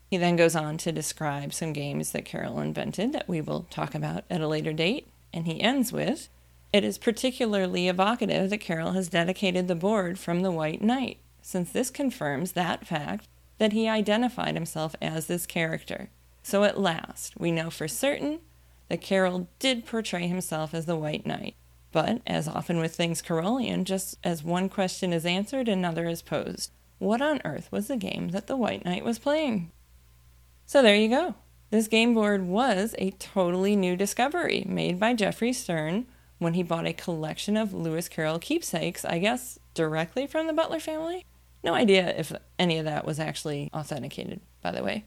He 0.10 0.18
then 0.18 0.36
goes 0.36 0.56
on 0.56 0.78
to 0.80 0.92
describe 0.92 1.54
some 1.54 1.72
games 1.72 2.12
that 2.12 2.25
Carroll 2.25 2.60
invented 2.60 3.13
that 3.13 3.28
we 3.28 3.42
will 3.42 3.68
talk 3.70 3.94
about 3.94 4.24
at 4.30 4.42
a 4.42 4.48
later 4.48 4.74
date, 4.74 5.08
and 5.32 5.46
he 5.46 5.62
ends 5.62 5.94
with 5.94 6.30
It 6.74 6.84
is 6.84 6.98
particularly 6.98 7.88
evocative 7.88 8.50
that 8.50 8.58
Carroll 8.60 8.94
has 8.94 9.08
dedicated 9.10 9.68
the 9.68 9.75
board 9.75 10.18
from 10.18 10.42
the 10.42 10.51
White 10.51 10.82
Knight, 10.82 11.20
since 11.42 11.72
this 11.72 11.89
confirms 11.89 12.54
that 12.54 12.88
fact 12.88 13.28
that 13.60 13.74
he 13.74 13.88
identified 13.88 14.56
himself 14.56 14.96
as 15.01 15.28
this 15.28 15.46
character. 15.46 16.10
So 16.42 16.63
at 16.63 16.80
last, 16.80 17.39
we 17.39 17.51
know 17.51 17.70
for 17.70 17.88
certain 17.88 18.39
that 18.88 19.01
Carroll 19.01 19.48
did 19.60 19.86
portray 19.86 20.28
himself 20.28 20.74
as 20.74 20.86
the 20.86 20.96
White 20.96 21.25
Knight. 21.25 21.56
But, 21.92 22.22
as 22.25 22.48
often 22.48 22.80
with 22.80 22.96
things 22.96 23.22
Carrollian, 23.22 23.86
just 23.86 24.18
as 24.24 24.44
one 24.44 24.70
question 24.70 25.12
is 25.12 25.25
answered, 25.25 25.68
another 25.68 26.08
is 26.08 26.22
posed. 26.22 26.72
What 27.00 27.22
on 27.22 27.42
earth 27.46 27.72
was 27.72 27.88
the 27.88 27.98
game 27.98 28.30
that 28.30 28.48
the 28.48 28.58
White 28.58 28.86
Knight 28.86 29.04
was 29.04 29.20
playing? 29.20 29.72
So 30.69 30.83
there 30.83 30.95
you 30.95 31.09
go. 31.09 31.33
This 31.71 31.88
game 31.88 32.13
board 32.13 32.45
was 32.45 32.93
a 32.99 33.09
totally 33.09 33.75
new 33.75 33.95
discovery 33.95 34.63
made 34.69 34.99
by 34.99 35.15
Jeffrey 35.15 35.51
Stern 35.51 36.05
when 36.38 36.53
he 36.53 36.61
bought 36.61 36.85
a 36.85 36.93
collection 36.93 37.57
of 37.57 37.73
Lewis 37.73 38.07
Carroll 38.07 38.38
keepsakes, 38.38 39.03
I 39.03 39.17
guess 39.17 39.57
directly 39.73 40.27
from 40.27 40.45
the 40.45 40.53
Butler 40.53 40.79
family. 40.79 41.25
No 41.63 41.73
idea 41.73 42.15
if 42.15 42.31
any 42.59 42.77
of 42.77 42.85
that 42.85 43.03
was 43.03 43.19
actually 43.19 43.71
authenticated, 43.73 44.41
by 44.61 44.71
the 44.71 44.83
way. 44.83 45.05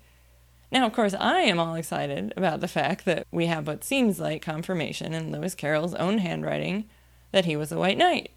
Now, 0.72 0.84
of 0.84 0.92
course, 0.92 1.14
I 1.14 1.42
am 1.42 1.60
all 1.60 1.76
excited 1.76 2.34
about 2.36 2.58
the 2.58 2.66
fact 2.66 3.04
that 3.04 3.28
we 3.30 3.46
have 3.46 3.68
what 3.68 3.84
seems 3.84 4.18
like 4.18 4.42
confirmation 4.42 5.14
in 5.14 5.30
Lewis 5.30 5.54
Carroll's 5.54 5.94
own 5.94 6.18
handwriting 6.18 6.86
that 7.30 7.44
he 7.44 7.54
was 7.54 7.70
a 7.70 7.78
white 7.78 7.98
knight. 7.98 8.32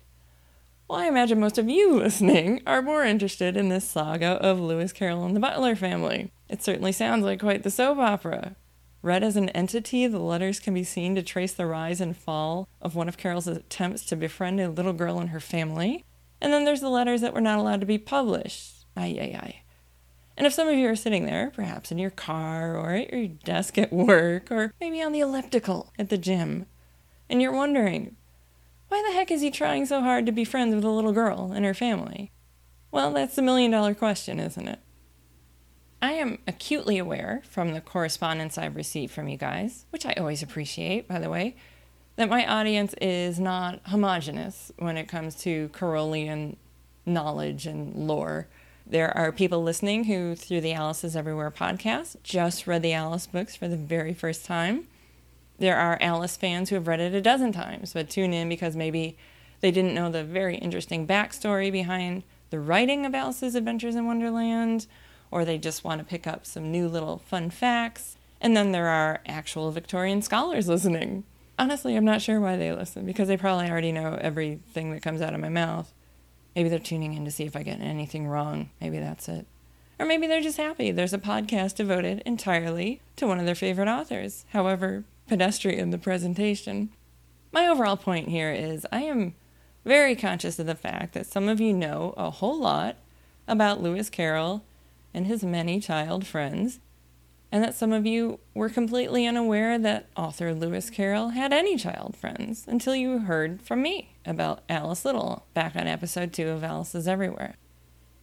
Well, 0.88 1.00
I 1.00 1.08
imagine 1.08 1.39
most 1.39 1.58
of 1.58 1.67
you 1.67 1.94
listening 1.98 2.62
are 2.67 2.84
more 2.84 3.03
interested 3.03 3.58
in 3.58 3.70
this 3.70 3.88
saga 3.89 4.34
of 4.34 4.60
Lewis 4.60 4.94
Carroll 4.94 5.25
and 5.25 5.36
the 5.36 5.39
Butler 5.39 5.75
family. 5.75 6.32
It 6.50 6.64
certainly 6.64 6.92
sounds 6.92 7.25
like 7.25 7.40
quite 7.40 7.64
the 7.64 7.72
soap 7.72 7.98
opera. 7.98 8.56
Read 9.02 9.24
as 9.24 9.36
an 9.36 9.50
entity, 9.50 10.08
the 10.08 10.20
letters 10.20 10.60
can 10.60 10.74
be 10.74 10.84
seen 10.84 11.16
to 11.16 11.22
trace 11.22 11.54
the 11.54 11.66
rise 11.66 12.02
and 12.02 12.18
fall 12.18 12.68
of 12.82 12.96
one 12.96 13.08
of 13.08 13.18
Carroll's 13.18 13.48
attempts 13.48 14.04
to 14.06 14.16
befriend 14.16 14.60
a 14.60 14.70
little 14.70 14.94
girl 14.94 15.20
and 15.20 15.30
her 15.30 15.40
family. 15.40 16.04
And 16.42 16.52
then 16.52 16.66
there's 16.66 16.82
the 16.82 16.90
letters 16.90 17.22
that 17.22 17.34
were 17.34 17.42
not 17.42 17.60
allowed 17.60 17.82
to 17.82 17.86
be 17.86 17.98
published. 17.98 18.86
Ay, 18.98 19.18
ay, 19.20 19.40
ay. 19.42 19.62
And 20.38 20.46
if 20.46 20.54
some 20.54 20.68
of 20.68 20.75
you 20.75 20.90
are 20.90 20.96
sitting 20.96 21.25
there, 21.25 21.52
perhaps 21.52 21.92
in 21.92 21.98
your 21.98 22.10
car 22.10 22.75
or 22.75 22.92
at 22.92 23.14
your 23.14 23.28
desk 23.28 23.78
at 23.78 23.94
work 23.94 24.52
or 24.52 24.74
maybe 24.82 25.02
on 25.02 25.12
the 25.12 25.22
elliptical 25.22 25.94
at 25.98 26.10
the 26.10 26.18
gym, 26.18 26.66
and 27.30 27.42
you're 27.42 27.54
wondering, 27.54 28.16
why 28.90 29.04
the 29.08 29.14
heck 29.14 29.32
is 29.32 29.42
he 29.42 29.50
trying 29.50 29.86
so 29.86 30.02
hard 30.02 30.25
to 30.25 30.32
be 30.32 30.46
friends 30.46 30.75
with 30.75 30.84
a 30.84 30.90
little 30.90 31.14
girl 31.14 31.52
and 31.54 31.66
her 31.66 31.74
family? 31.74 32.32
Well, 32.92 33.12
that's 33.12 33.36
the 33.36 33.42
million 33.42 33.72
dollar 33.72 33.94
question, 33.94 34.40
isn't 34.40 34.68
it? 34.68 34.80
I 36.06 36.12
am 36.12 36.38
acutely 36.46 37.00
aware 37.00 37.42
from 37.50 37.74
the 37.74 37.82
correspondence 37.82 38.60
I've 38.60 38.76
received 38.76 39.12
from 39.12 39.28
you 39.28 39.38
guys, 39.38 39.86
which 39.90 40.06
I 40.06 40.14
always 40.20 40.44
appreciate, 40.44 41.08
by 41.08 41.18
the 41.18 41.32
way, 41.32 41.56
that 42.16 42.30
my 42.30 42.46
audience 42.46 42.94
is 43.02 43.40
not 43.40 43.80
homogenous 43.88 44.72
when 44.78 44.98
it 44.98 45.08
comes 45.08 45.34
to 45.38 45.70
Carrollian 45.70 46.58
knowledge 47.08 47.66
and 47.66 48.08
lore. 48.08 48.46
There 48.86 49.18
are 49.18 49.32
people 49.32 49.64
listening 49.64 50.04
who, 50.04 50.36
through 50.36 50.62
the 50.62 50.74
Alice's 50.74 51.16
Everywhere 51.16 51.50
podcast, 51.50 52.18
just 52.22 52.68
read 52.68 52.84
the 52.84 52.94
Alice 52.94 53.26
books 53.26 53.56
for 53.56 53.68
the 53.68 53.76
very 53.76 54.14
first 54.14 54.46
time. 54.46 54.86
There 55.58 55.76
are 55.76 55.98
Alice 56.00 56.38
fans 56.38 56.70
who 56.70 56.76
have 56.76 56.88
read 56.88 57.00
it 57.00 57.16
a 57.16 57.22
dozen 57.22 57.52
times, 57.52 57.94
but 57.94 58.12
tune 58.12 58.32
in 58.32 58.48
because 58.48 58.76
maybe 58.76 59.18
they 59.62 59.72
didn't 59.72 59.96
know 59.96 60.12
the 60.12 60.24
very 60.24 60.58
interesting 60.58 61.08
backstory 61.08 61.72
behind 61.72 62.22
the 62.52 62.60
writing 62.60 63.08
of 63.08 63.16
Alice's 63.16 63.56
Adventures 63.56 63.96
in 63.96 64.06
Wonderland, 64.06 64.86
or 65.32 65.44
they 65.44 65.58
just 65.58 65.84
want 65.84 66.00
to 66.00 66.05
pick 66.05 66.27
up 66.27 66.46
some 66.46 66.72
new 66.72 66.88
little 66.88 67.20
fun 67.20 67.50
facts. 67.50 68.17
And 68.41 68.55
then 68.55 68.72
there 68.72 68.88
are 68.88 69.22
actual 69.25 69.72
Victorian 69.72 70.22
scholars 70.22 70.67
listening. 70.67 71.24
Honestly, 71.58 71.96
I'm 71.96 72.05
not 72.05 72.22
sure 72.22 72.39
why 72.39 72.58
they 72.58 72.72
listen 72.72 73.05
because 73.05 73.27
they 73.27 73.38
probably 73.38 73.70
already 73.70 73.91
know 73.91 74.17
everything 74.22 74.91
that 74.91 75.01
comes 75.01 75.22
out 75.22 75.34
of 75.34 75.39
my 75.39 75.50
mouth. 75.50 75.94
Maybe 76.55 76.70
they're 76.70 76.79
tuning 76.79 77.13
in 77.13 77.25
to 77.25 77.32
see 77.32 77.46
if 77.46 77.55
I 77.55 77.63
get 77.63 77.82
anything 77.82 78.27
wrong. 78.27 78.70
Maybe 78.79 79.00
that's 79.00 79.27
it. 79.27 79.46
Or 79.98 80.05
maybe 80.05 80.27
they're 80.27 80.41
just 80.41 80.58
happy 80.58 80.91
there's 80.91 81.13
a 81.13 81.17
podcast 81.17 81.75
devoted 81.75 82.22
entirely 82.25 83.01
to 83.15 83.27
one 83.27 83.39
of 83.39 83.46
their 83.46 83.55
favorite 83.55 83.88
authors, 83.88 84.46
however 84.50 85.05
pedestrian 85.27 85.89
the 85.89 85.98
presentation. 85.98 86.89
My 87.51 87.67
overall 87.67 87.98
point 87.98 88.27
here 88.27 88.51
is 88.51 88.86
I 88.91 89.03
am 89.03 89.36
very 89.86 90.15
conscious 90.15 90.60
of 90.60 90.65
the 90.65 90.75
fact 90.75 91.13
that 91.13 91.25
some 91.25 91.48
of 91.48 91.62
you 91.62 91.74
know 91.74 92.13
a 92.17 92.29
whole 92.29 92.60
lot 92.60 92.98
about 93.48 93.82
Lewis 93.82 94.10
Carroll 94.10 94.63
and 95.16 95.28
his 95.28 95.46
many 95.46 95.80
child 95.80 96.28
friends, 96.28 96.82
and 97.50 97.64
that 97.64 97.74
some 97.74 97.94
of 97.94 98.06
you 98.06 98.38
were 98.54 98.68
completely 98.68 99.26
unaware 99.26 99.80
that 99.80 100.10
author 100.18 100.54
Lewis 100.54 100.90
Carroll 100.90 101.30
had 101.30 101.54
any 101.54 101.78
child 101.78 102.18
friends 102.18 102.66
until 102.68 102.94
you 102.94 103.20
heard 103.20 103.62
from 103.62 103.82
me 103.82 104.18
about 104.26 104.62
Alice 104.68 105.06
Liddell 105.06 105.46
back 105.54 105.74
on 105.78 105.88
episode 105.88 106.34
2 106.34 106.50
of 106.50 106.66
Alice's 106.66 107.08
Everywhere. 107.08 107.56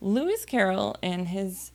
Lewis 0.03 0.45
Carroll 0.45 0.95
and 1.03 1.29
his 1.29 1.73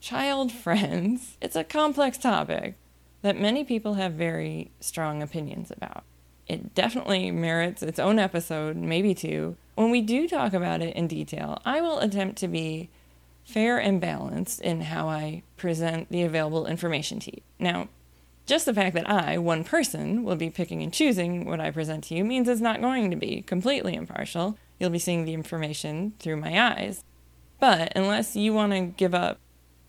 child 0.00 0.52
friends, 0.52 1.38
it's 1.40 1.56
a 1.56 1.64
complex 1.64 2.18
topic 2.18 2.74
that 3.22 3.40
many 3.40 3.64
people 3.64 3.94
have 3.94 4.12
very 4.12 4.70
strong 4.80 5.22
opinions 5.22 5.70
about. 5.70 6.04
It 6.46 6.74
definitely 6.74 7.30
merits 7.30 7.82
its 7.82 7.98
own 7.98 8.18
episode, 8.18 8.76
maybe 8.76 9.14
two. 9.14 9.56
When 9.76 9.90
we 9.90 10.02
do 10.02 10.28
talk 10.28 10.52
about 10.52 10.82
it 10.82 10.94
in 10.94 11.08
detail, 11.08 11.60
I 11.64 11.80
will 11.80 12.00
attempt 12.00 12.36
to 12.38 12.48
be 12.48 12.90
fair 13.48 13.78
and 13.78 13.98
balanced 13.98 14.60
in 14.60 14.82
how 14.82 15.08
I 15.08 15.42
present 15.56 16.10
the 16.10 16.22
available 16.22 16.66
information 16.66 17.18
to 17.20 17.34
you. 17.34 17.40
Now, 17.58 17.88
just 18.44 18.66
the 18.66 18.74
fact 18.74 18.94
that 18.94 19.08
I, 19.08 19.38
one 19.38 19.64
person, 19.64 20.22
will 20.22 20.36
be 20.36 20.50
picking 20.50 20.82
and 20.82 20.92
choosing 20.92 21.46
what 21.46 21.58
I 21.58 21.70
present 21.70 22.04
to 22.04 22.14
you 22.14 22.24
means 22.24 22.46
it's 22.46 22.60
not 22.60 22.82
going 22.82 23.10
to 23.10 23.16
be 23.16 23.40
completely 23.40 23.94
impartial. 23.94 24.58
You'll 24.78 24.90
be 24.90 24.98
seeing 24.98 25.24
the 25.24 25.32
information 25.32 26.12
through 26.18 26.36
my 26.36 26.60
eyes. 26.72 27.04
But 27.58 27.92
unless 27.96 28.36
you 28.36 28.52
want 28.52 28.72
to 28.72 28.80
give 28.80 29.14
up 29.14 29.38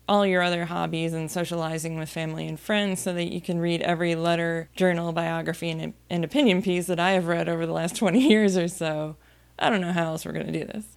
all 0.08 0.26
your 0.26 0.42
other 0.42 0.64
hobbies 0.64 1.12
and 1.12 1.30
socializing 1.30 1.98
with 1.98 2.08
family 2.08 2.46
and 2.48 2.58
friends 2.58 3.00
so 3.00 3.12
that 3.12 3.30
you 3.30 3.42
can 3.42 3.58
read 3.58 3.82
every 3.82 4.14
letter, 4.14 4.70
journal, 4.74 5.12
biography, 5.12 5.70
and, 5.70 5.92
and 6.08 6.24
opinion 6.24 6.62
piece 6.62 6.86
that 6.86 6.98
I 6.98 7.12
have 7.12 7.26
read 7.26 7.48
over 7.48 7.66
the 7.66 7.72
last 7.72 7.94
20 7.98 8.26
years 8.26 8.56
or 8.56 8.68
so, 8.68 9.16
I 9.58 9.68
don't 9.68 9.82
know 9.82 9.92
how 9.92 10.06
else 10.06 10.24
we're 10.24 10.32
going 10.32 10.50
to 10.50 10.58
do 10.58 10.64
this. 10.64 10.96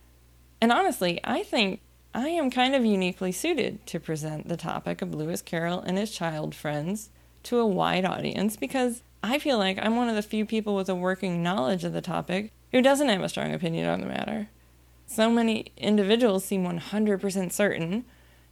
And 0.62 0.72
honestly, 0.72 1.20
I 1.26 1.44
think 1.44 1.82
I 2.16 2.28
am 2.28 2.52
kind 2.52 2.76
of 2.76 2.86
uniquely 2.86 3.32
suited 3.32 3.88
to 3.88 4.00
present 4.00 4.48
the 4.48 4.56
topic 4.56 5.02
of 5.02 5.16
Lewis 5.16 5.42
Carroll 5.42 5.80
and 5.80 5.98
his 5.98 6.12
child 6.12 6.54
friends 6.54 7.10
to 7.42 7.58
a 7.58 7.66
wide 7.66 8.06
audience 8.06 8.56
because 8.56 9.02
I 9.24 9.40
feel 9.40 9.58
like 9.58 9.80
I'm 9.82 9.96
one 9.96 10.10
of 10.10 10.16
the 10.16 10.22
few 10.22 10.46
people 10.46 10.76
with 10.76 10.88
a 10.90 10.96
working 10.96 11.42
knowledge 11.42 11.84
of 11.84 11.92
the 11.92 12.02
topic 12.02 12.52
who 12.72 12.84
doesn't 12.84 13.10
have 13.10 13.22
a 13.24 13.30
strong 13.30 13.52
opinion 13.52 13.88
on 13.88 14.00
the 14.00 14.06
matter. 14.06 14.50
So 15.08 15.32
many 15.32 15.72
individuals 15.76 16.46
seem 16.46 16.64
100% 16.64 17.52
certain 17.52 18.06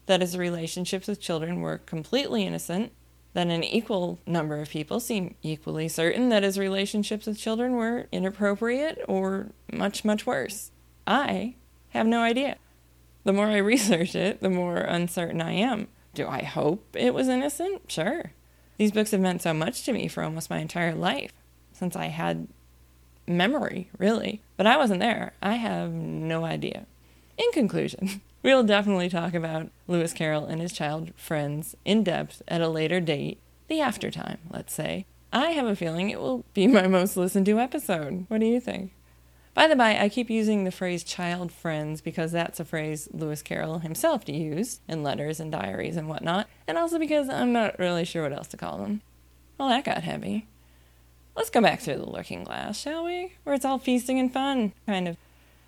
that 0.08 0.22
his 0.22 0.36
relationships 0.36 1.08
with 1.08 1.22
children 1.22 1.62
were 1.62 1.77
completely 1.77 2.44
innocent, 2.46 2.91
that 3.34 3.46
an 3.46 3.63
equal 3.63 4.18
number 4.25 4.60
of 4.60 4.70
people 4.70 5.00
seem 5.00 5.36
equally 5.44 5.88
certain 5.88 6.30
that 6.30 6.41
his 6.41 6.58
relationships 6.58 7.27
with 7.27 7.38
children 7.38 7.74
were 7.74 8.08
inappropriate 8.12 9.00
or 9.08 9.51
much, 9.72 10.03
much 10.03 10.25
worse. 10.25 10.72
I 11.06 11.53
have 11.89 12.08
no 12.08 12.22
idea. 12.22 12.58
The 13.24 13.34
more 13.34 13.48
I 13.48 13.58
research 13.58 14.16
it, 14.16 14.42
the 14.42 14.50
more 14.50 14.78
uncertain 14.78 15.42
I 15.42 15.54
am. 15.54 15.88
Do 16.13 16.28
I 16.28 16.44
hope 16.44 16.96
it 16.96 17.13
was 17.13 17.28
innocent? 17.30 17.92
Sure. 17.92 18.34
These 18.78 18.92
books 18.92 19.12
have 19.12 19.22
meant 19.22 19.42
so 19.42 19.54
much 19.54 19.84
to 19.84 19.94
me 19.94 20.08
for 20.08 20.24
almost 20.24 20.50
my 20.50 20.60
entire 20.60 20.96
life, 20.96 21.32
since 21.72 21.96
I 21.96 22.06
had 22.08 22.48
memory, 23.28 23.90
really. 23.98 24.42
But 24.58 24.68
I 24.68 24.78
wasn't 24.78 25.01
there. 25.01 25.34
I 25.42 25.56
have 25.56 25.92
no 25.92 26.44
idea. 26.46 26.86
In 27.38 27.51
conclusion, 27.54 28.22
we'll 28.44 28.63
definitely 28.63 29.10
talk 29.10 29.34
about 29.34 29.70
Lewis 29.88 30.13
Carroll 30.13 30.46
and 30.46 30.62
his 30.62 30.74
child 30.74 31.13
friends 31.16 31.75
in 31.86 32.04
depth 32.04 32.42
at 32.48 32.62
a 32.62 32.70
later 32.70 33.00
date, 33.00 33.40
the 33.68 33.82
aftertime, 33.82 34.40
let's 34.50 34.74
say. 34.74 35.06
I 35.32 35.51
have 35.51 35.68
a 35.68 35.75
feeling 35.75 36.10
it 36.10 36.20
will 36.20 36.44
be 36.54 36.68
my 36.68 36.88
most 36.88 37.16
listened 37.16 37.46
to 37.46 37.60
episode. 37.60 38.25
What 38.28 38.42
do 38.42 38.46
you 38.46 38.60
think? 38.60 38.92
By 39.53 39.67
the 39.67 39.75
by, 39.75 39.98
I 39.98 40.08
keep 40.08 40.29
using 40.29 40.63
the 40.63 40.72
phrase 40.72 41.03
child 41.03 41.51
friends 41.51 42.00
because 42.00 42.31
that's 42.31 42.60
a 42.60 42.65
phrase 42.65 43.10
Lewis 43.12 43.41
Carroll 43.41 43.79
himself 43.79 44.27
used 44.29 44.79
in 44.88 45.03
letters 45.03 45.41
and 45.41 45.51
diaries 45.51 45.98
and 45.98 46.08
whatnot, 46.08 46.48
and 46.67 46.77
also 46.77 46.98
because 46.98 47.27
I'm 47.27 47.51
not 47.51 47.77
really 47.77 48.05
sure 48.05 48.24
what 48.24 48.34
else 48.34 48.48
to 48.50 48.58
call 48.58 48.77
them. 48.77 49.01
Well, 49.58 49.67
that 49.67 49.84
got 49.84 50.03
heavy. 50.03 50.48
Let's 51.36 51.50
go 51.50 51.62
back 51.62 51.81
through 51.81 51.98
the 51.98 52.10
looking 52.10 52.43
glass, 52.43 52.79
shall 52.79 53.03
we? 53.03 53.34
Where 53.43 53.55
it's 53.55 53.65
all 53.65 53.77
feasting 53.77 54.20
and 54.20 54.31
fun, 54.31 54.74
kind 54.86 55.08
of. 55.08 55.17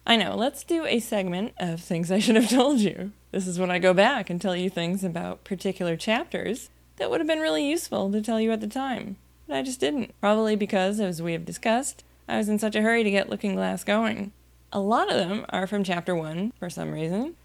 I 0.05 0.15
know, 0.15 0.35
let's 0.35 0.63
do 0.63 0.85
a 0.85 0.99
segment 0.99 1.53
of 1.57 1.81
things 1.81 2.11
I 2.11 2.19
should 2.19 2.35
have 2.35 2.49
told 2.49 2.79
you. 2.79 3.11
This 3.31 3.47
is 3.47 3.59
when 3.59 3.71
I 3.71 3.79
go 3.79 3.93
back 3.93 4.29
and 4.29 4.41
tell 4.41 4.55
you 4.55 4.69
things 4.69 5.03
about 5.03 5.43
particular 5.43 5.97
chapters 5.97 6.69
that 6.97 7.09
would 7.09 7.19
have 7.19 7.27
been 7.27 7.39
really 7.39 7.69
useful 7.69 8.11
to 8.11 8.21
tell 8.21 8.39
you 8.39 8.51
at 8.51 8.61
the 8.61 8.67
time. 8.67 9.17
But 9.47 9.57
I 9.57 9.61
just 9.61 9.79
didn't. 9.79 10.13
Probably 10.21 10.55
because, 10.55 10.99
as 10.99 11.21
we 11.21 11.33
have 11.33 11.45
discussed, 11.45 12.03
I 12.27 12.37
was 12.37 12.47
in 12.49 12.59
such 12.59 12.75
a 12.75 12.81
hurry 12.81 13.03
to 13.03 13.11
get 13.11 13.29
Looking 13.29 13.55
Glass 13.55 13.83
going. 13.83 14.31
A 14.71 14.79
lot 14.79 15.11
of 15.11 15.17
them 15.17 15.45
are 15.49 15.67
from 15.67 15.83
chapter 15.83 16.15
1 16.15 16.53
for 16.57 16.69
some 16.69 16.91
reason. 16.91 17.35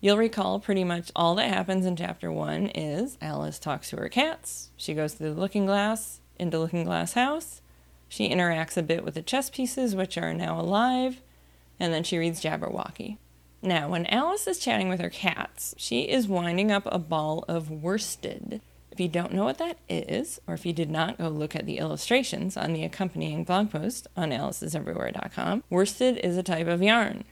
You'll 0.00 0.18
recall 0.18 0.60
pretty 0.60 0.84
much 0.84 1.10
all 1.16 1.34
that 1.36 1.48
happens 1.48 1.86
in 1.86 1.96
chapter 1.96 2.30
1 2.30 2.68
is 2.74 3.16
Alice 3.20 3.58
talks 3.58 3.90
to 3.90 3.96
her 3.96 4.08
cats, 4.08 4.70
she 4.76 4.94
goes 4.94 5.14
through 5.14 5.34
the 5.34 5.40
looking 5.40 5.64
glass 5.64 6.20
into 6.38 6.58
Looking 6.58 6.84
Glass 6.84 7.14
House, 7.14 7.62
She 8.08 8.28
interacts 8.28 8.76
a 8.76 8.82
bit 8.82 9.04
with 9.04 9.14
the 9.14 9.22
chess 9.22 9.50
pieces, 9.50 9.96
which 9.96 10.18
are 10.18 10.34
now 10.34 10.60
alive, 10.60 11.22
and 11.80 11.92
then 11.92 12.04
she 12.04 12.18
reads 12.18 12.42
Jabberwocky. 12.42 13.18
Now, 13.62 13.88
when 13.88 14.06
Alice 14.06 14.46
is 14.46 14.58
chatting 14.58 14.88
with 14.88 15.00
her 15.00 15.10
cats, 15.10 15.74
she 15.76 16.02
is 16.02 16.28
winding 16.28 16.70
up 16.70 16.84
a 16.86 16.98
ball 16.98 17.44
of 17.48 17.70
worsted. 17.70 18.60
If 18.96 19.00
you 19.00 19.08
don't 19.08 19.34
know 19.34 19.44
what 19.44 19.58
that 19.58 19.76
is, 19.90 20.40
or 20.46 20.54
if 20.54 20.64
you 20.64 20.72
did 20.72 20.90
not 20.90 21.18
go 21.18 21.28
look 21.28 21.54
at 21.54 21.66
the 21.66 21.76
illustrations 21.76 22.56
on 22.56 22.72
the 22.72 22.82
accompanying 22.82 23.44
blog 23.44 23.70
post 23.70 24.06
on 24.16 24.30
aliceseverywhere.com, 24.30 25.64
worsted 25.68 26.16
is 26.16 26.38
a 26.38 26.42
type 26.42 26.66
of 26.66 26.82
yarn. 26.82 27.24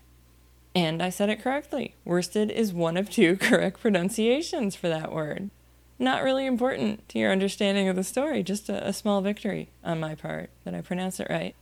And 0.74 1.02
I 1.02 1.08
said 1.08 1.30
it 1.30 1.42
correctly. 1.42 1.94
Worsted 2.04 2.50
is 2.50 2.74
one 2.74 2.98
of 2.98 3.08
two 3.08 3.36
correct 3.40 3.80
pronunciations 3.80 4.76
for 4.76 4.90
that 4.90 5.10
word. 5.10 5.48
Not 5.98 6.22
really 6.22 6.44
important 6.44 7.08
to 7.08 7.18
your 7.18 7.32
understanding 7.32 7.88
of 7.88 7.96
the 7.96 8.04
story, 8.04 8.42
just 8.42 8.68
a, 8.68 8.86
a 8.86 8.92
small 8.92 9.22
victory 9.22 9.70
on 9.82 9.98
my 9.98 10.14
part 10.14 10.50
that 10.64 10.74
I 10.74 10.82
pronounced 10.82 11.18
it 11.18 11.28
right. 11.30 11.54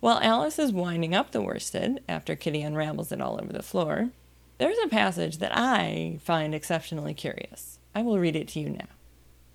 While 0.00 0.18
Alice 0.18 0.58
is 0.58 0.70
winding 0.70 1.14
up 1.14 1.30
the 1.30 1.40
worsted 1.40 2.02
after 2.06 2.36
Kitty 2.36 2.60
unravels 2.60 3.10
it 3.10 3.22
all 3.22 3.40
over 3.42 3.54
the 3.54 3.62
floor, 3.62 4.10
there's 4.58 4.76
a 4.84 4.88
passage 4.88 5.38
that 5.38 5.56
I 5.56 6.18
find 6.22 6.54
exceptionally 6.54 7.14
curious. 7.14 7.78
I 7.94 8.02
will 8.02 8.18
read 8.18 8.36
it 8.36 8.48
to 8.48 8.60
you 8.60 8.68
now. 8.68 8.88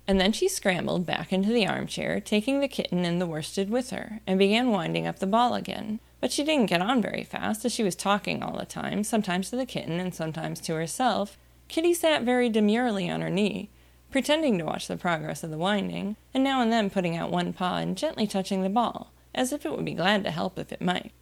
And 0.06 0.20
then 0.20 0.32
she 0.32 0.48
scrambled 0.48 1.06
back 1.06 1.32
into 1.32 1.52
the 1.52 1.66
armchair, 1.66 2.20
taking 2.20 2.60
the 2.60 2.68
kitten 2.68 3.04
and 3.04 3.20
the 3.20 3.26
worsted 3.26 3.70
with 3.70 3.90
her, 3.90 4.20
and 4.26 4.38
began 4.38 4.70
winding 4.70 5.06
up 5.06 5.20
the 5.20 5.26
ball 5.26 5.54
again. 5.54 6.00
But 6.20 6.32
she 6.32 6.44
didn't 6.44 6.66
get 6.66 6.82
on 6.82 7.00
very 7.00 7.24
fast, 7.24 7.64
as 7.64 7.72
she 7.72 7.82
was 7.82 7.94
talking 7.94 8.42
all 8.42 8.56
the 8.56 8.64
time, 8.64 9.04
sometimes 9.04 9.50
to 9.50 9.56
the 9.56 9.66
kitten 9.66 10.00
and 10.00 10.14
sometimes 10.14 10.60
to 10.62 10.74
herself. 10.74 11.38
Kitty 11.68 11.94
sat 11.94 12.22
very 12.22 12.48
demurely 12.48 13.08
on 13.08 13.20
her 13.20 13.30
knee, 13.30 13.70
pretending 14.10 14.58
to 14.58 14.64
watch 14.64 14.88
the 14.88 14.96
progress 14.96 15.42
of 15.42 15.50
the 15.50 15.58
winding, 15.58 16.16
and 16.34 16.44
now 16.44 16.60
and 16.60 16.72
then 16.72 16.90
putting 16.90 17.16
out 17.16 17.30
one 17.30 17.52
paw 17.52 17.78
and 17.78 17.96
gently 17.96 18.26
touching 18.26 18.62
the 18.62 18.68
ball, 18.68 19.12
as 19.34 19.52
if 19.52 19.64
it 19.64 19.72
would 19.72 19.84
be 19.84 19.94
glad 19.94 20.22
to 20.24 20.30
help 20.30 20.58
if 20.58 20.72
it 20.72 20.82
might. 20.82 21.12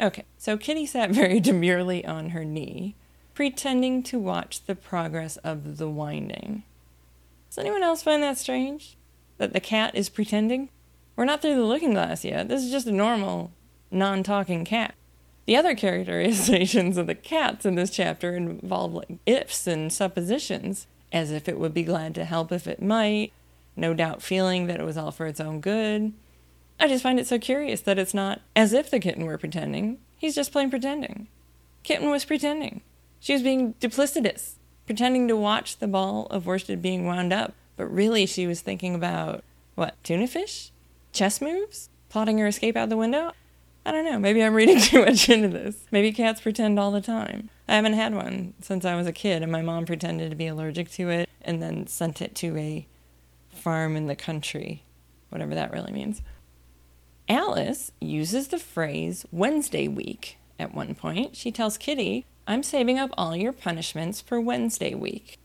Okay, 0.00 0.24
so 0.38 0.56
Kitty 0.56 0.86
sat 0.86 1.10
very 1.12 1.40
demurely 1.40 2.04
on 2.04 2.30
her 2.30 2.44
knee, 2.44 2.94
pretending 3.34 4.02
to 4.04 4.18
watch 4.18 4.64
the 4.64 4.74
progress 4.74 5.36
of 5.38 5.76
the 5.76 5.88
winding. 5.88 6.62
Does 7.54 7.60
anyone 7.60 7.84
else 7.84 8.02
find 8.02 8.20
that 8.24 8.36
strange? 8.36 8.96
That 9.38 9.52
the 9.52 9.60
cat 9.60 9.94
is 9.94 10.08
pretending? 10.08 10.70
We're 11.14 11.24
not 11.24 11.40
through 11.40 11.54
the 11.54 11.62
looking 11.62 11.92
glass 11.92 12.24
yet. 12.24 12.48
This 12.48 12.64
is 12.64 12.72
just 12.72 12.88
a 12.88 12.92
normal, 12.92 13.52
non 13.92 14.24
talking 14.24 14.64
cat. 14.64 14.96
The 15.46 15.54
other 15.54 15.76
characterizations 15.76 16.96
of 16.96 17.06
the 17.06 17.14
cats 17.14 17.64
in 17.64 17.76
this 17.76 17.90
chapter 17.90 18.34
involve 18.34 18.94
like 18.94 19.18
ifs 19.24 19.68
and 19.68 19.92
suppositions, 19.92 20.88
as 21.12 21.30
if 21.30 21.48
it 21.48 21.60
would 21.60 21.72
be 21.72 21.84
glad 21.84 22.16
to 22.16 22.24
help 22.24 22.50
if 22.50 22.66
it 22.66 22.82
might, 22.82 23.32
no 23.76 23.94
doubt 23.94 24.20
feeling 24.20 24.66
that 24.66 24.80
it 24.80 24.84
was 24.84 24.96
all 24.96 25.12
for 25.12 25.26
its 25.26 25.38
own 25.38 25.60
good, 25.60 26.12
I 26.80 26.88
just 26.88 27.04
find 27.04 27.20
it 27.20 27.28
so 27.28 27.38
curious 27.38 27.80
that 27.82 28.00
it's 28.00 28.14
not 28.14 28.40
as 28.56 28.72
if 28.72 28.90
the 28.90 28.98
kitten 28.98 29.26
were 29.26 29.38
pretending. 29.38 29.98
He's 30.18 30.34
just 30.34 30.50
plain 30.50 30.70
pretending. 30.70 31.28
Kitten 31.84 32.10
was 32.10 32.24
pretending. 32.24 32.80
She 33.20 33.32
was 33.32 33.42
being 33.42 33.74
duplicitous, 33.74 34.54
pretending 34.86 35.28
to 35.28 35.36
watch 35.36 35.78
the 35.78 35.88
ball 35.88 36.26
of 36.30 36.46
worsted 36.46 36.82
being 36.82 37.06
wound 37.06 37.32
up, 37.32 37.54
but 37.76 37.86
really 37.86 38.26
she 38.26 38.46
was 38.46 38.60
thinking 38.60 38.94
about 38.94 39.42
what, 39.74 39.94
tuna 40.04 40.26
fish? 40.26 40.70
Chess 41.12 41.40
moves? 41.40 41.88
Plotting 42.08 42.38
her 42.38 42.46
escape 42.46 42.76
out 42.76 42.88
the 42.88 42.96
window? 42.96 43.32
I 43.86 43.92
don't 43.92 44.04
know. 44.04 44.18
Maybe 44.18 44.42
I'm 44.42 44.54
reading 44.54 44.80
too 44.80 45.04
much 45.04 45.28
into 45.28 45.48
this. 45.48 45.76
Maybe 45.90 46.12
cats 46.12 46.40
pretend 46.40 46.78
all 46.78 46.90
the 46.90 47.00
time. 47.00 47.50
I 47.68 47.74
haven't 47.76 47.94
had 47.94 48.14
one 48.14 48.54
since 48.60 48.84
I 48.84 48.94
was 48.94 49.06
a 49.06 49.12
kid, 49.12 49.42
and 49.42 49.50
my 49.50 49.62
mom 49.62 49.86
pretended 49.86 50.30
to 50.30 50.36
be 50.36 50.46
allergic 50.46 50.90
to 50.92 51.10
it 51.10 51.28
and 51.42 51.62
then 51.62 51.86
sent 51.86 52.22
it 52.22 52.34
to 52.36 52.56
a 52.56 52.86
farm 53.50 53.96
in 53.96 54.06
the 54.06 54.16
country, 54.16 54.82
whatever 55.30 55.54
that 55.54 55.72
really 55.72 55.92
means. 55.92 56.22
Alice 57.28 57.90
uses 58.00 58.48
the 58.48 58.58
phrase 58.58 59.24
Wednesday 59.32 59.88
week 59.88 60.38
at 60.58 60.74
one 60.74 60.94
point. 60.94 61.36
She 61.36 61.50
tells 61.50 61.78
Kitty, 61.78 62.26
I'm 62.46 62.62
saving 62.62 62.98
up 62.98 63.10
all 63.16 63.34
your 63.34 63.52
punishments 63.52 64.20
for 64.20 64.38
Wednesday 64.38 64.94
week. 64.94 65.38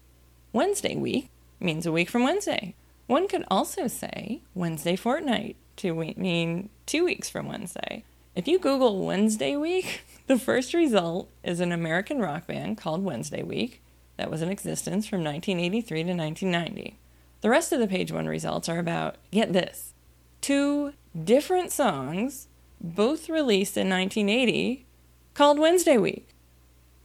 Wednesday 0.52 0.98
week 0.98 1.30
means 1.60 1.86
a 1.86 1.94
week 1.94 2.10
from 2.10 2.24
Wednesday. 2.24 2.76
One 3.08 3.30
could 3.30 3.46
also 3.50 3.88
say 3.88 4.42
Wednesday 4.54 4.98
fortnight 4.98 5.56
to 5.78 5.94
mean 5.94 6.70
two 6.86 7.06
weeks 7.06 7.30
from 7.30 7.48
Wednesday. 7.48 8.04
If 8.36 8.50
you 8.50 8.60
Google 8.60 9.06
Wednesday 9.06 9.56
week, 9.56 10.04
the 10.28 10.38
first 10.38 10.74
result 10.74 11.30
is 11.42 11.62
an 11.62 11.72
American 11.72 12.20
rock 12.20 12.48
band 12.48 12.78
called 12.78 13.04
Wednesday 13.04 13.44
Week 13.44 13.82
that 14.18 14.30
was 14.30 14.42
in 14.42 14.50
existence 14.50 15.08
from 15.08 15.24
1983 15.24 16.04
to 16.04 16.14
1990. 16.14 16.98
The 17.40 17.50
rest 17.50 17.72
of 17.72 17.80
the 17.80 17.88
page 17.88 18.12
one 18.12 18.28
results 18.28 18.68
are 18.68 18.78
about, 18.78 19.16
get 19.32 19.54
this, 19.54 19.94
two 20.42 20.94
different 21.24 21.72
songs, 21.72 22.50
both 22.82 23.30
released 23.30 23.78
in 23.78 23.90
1980, 23.90 24.86
called 25.34 25.60
Wednesday 25.60 25.98
Week. 25.98 26.28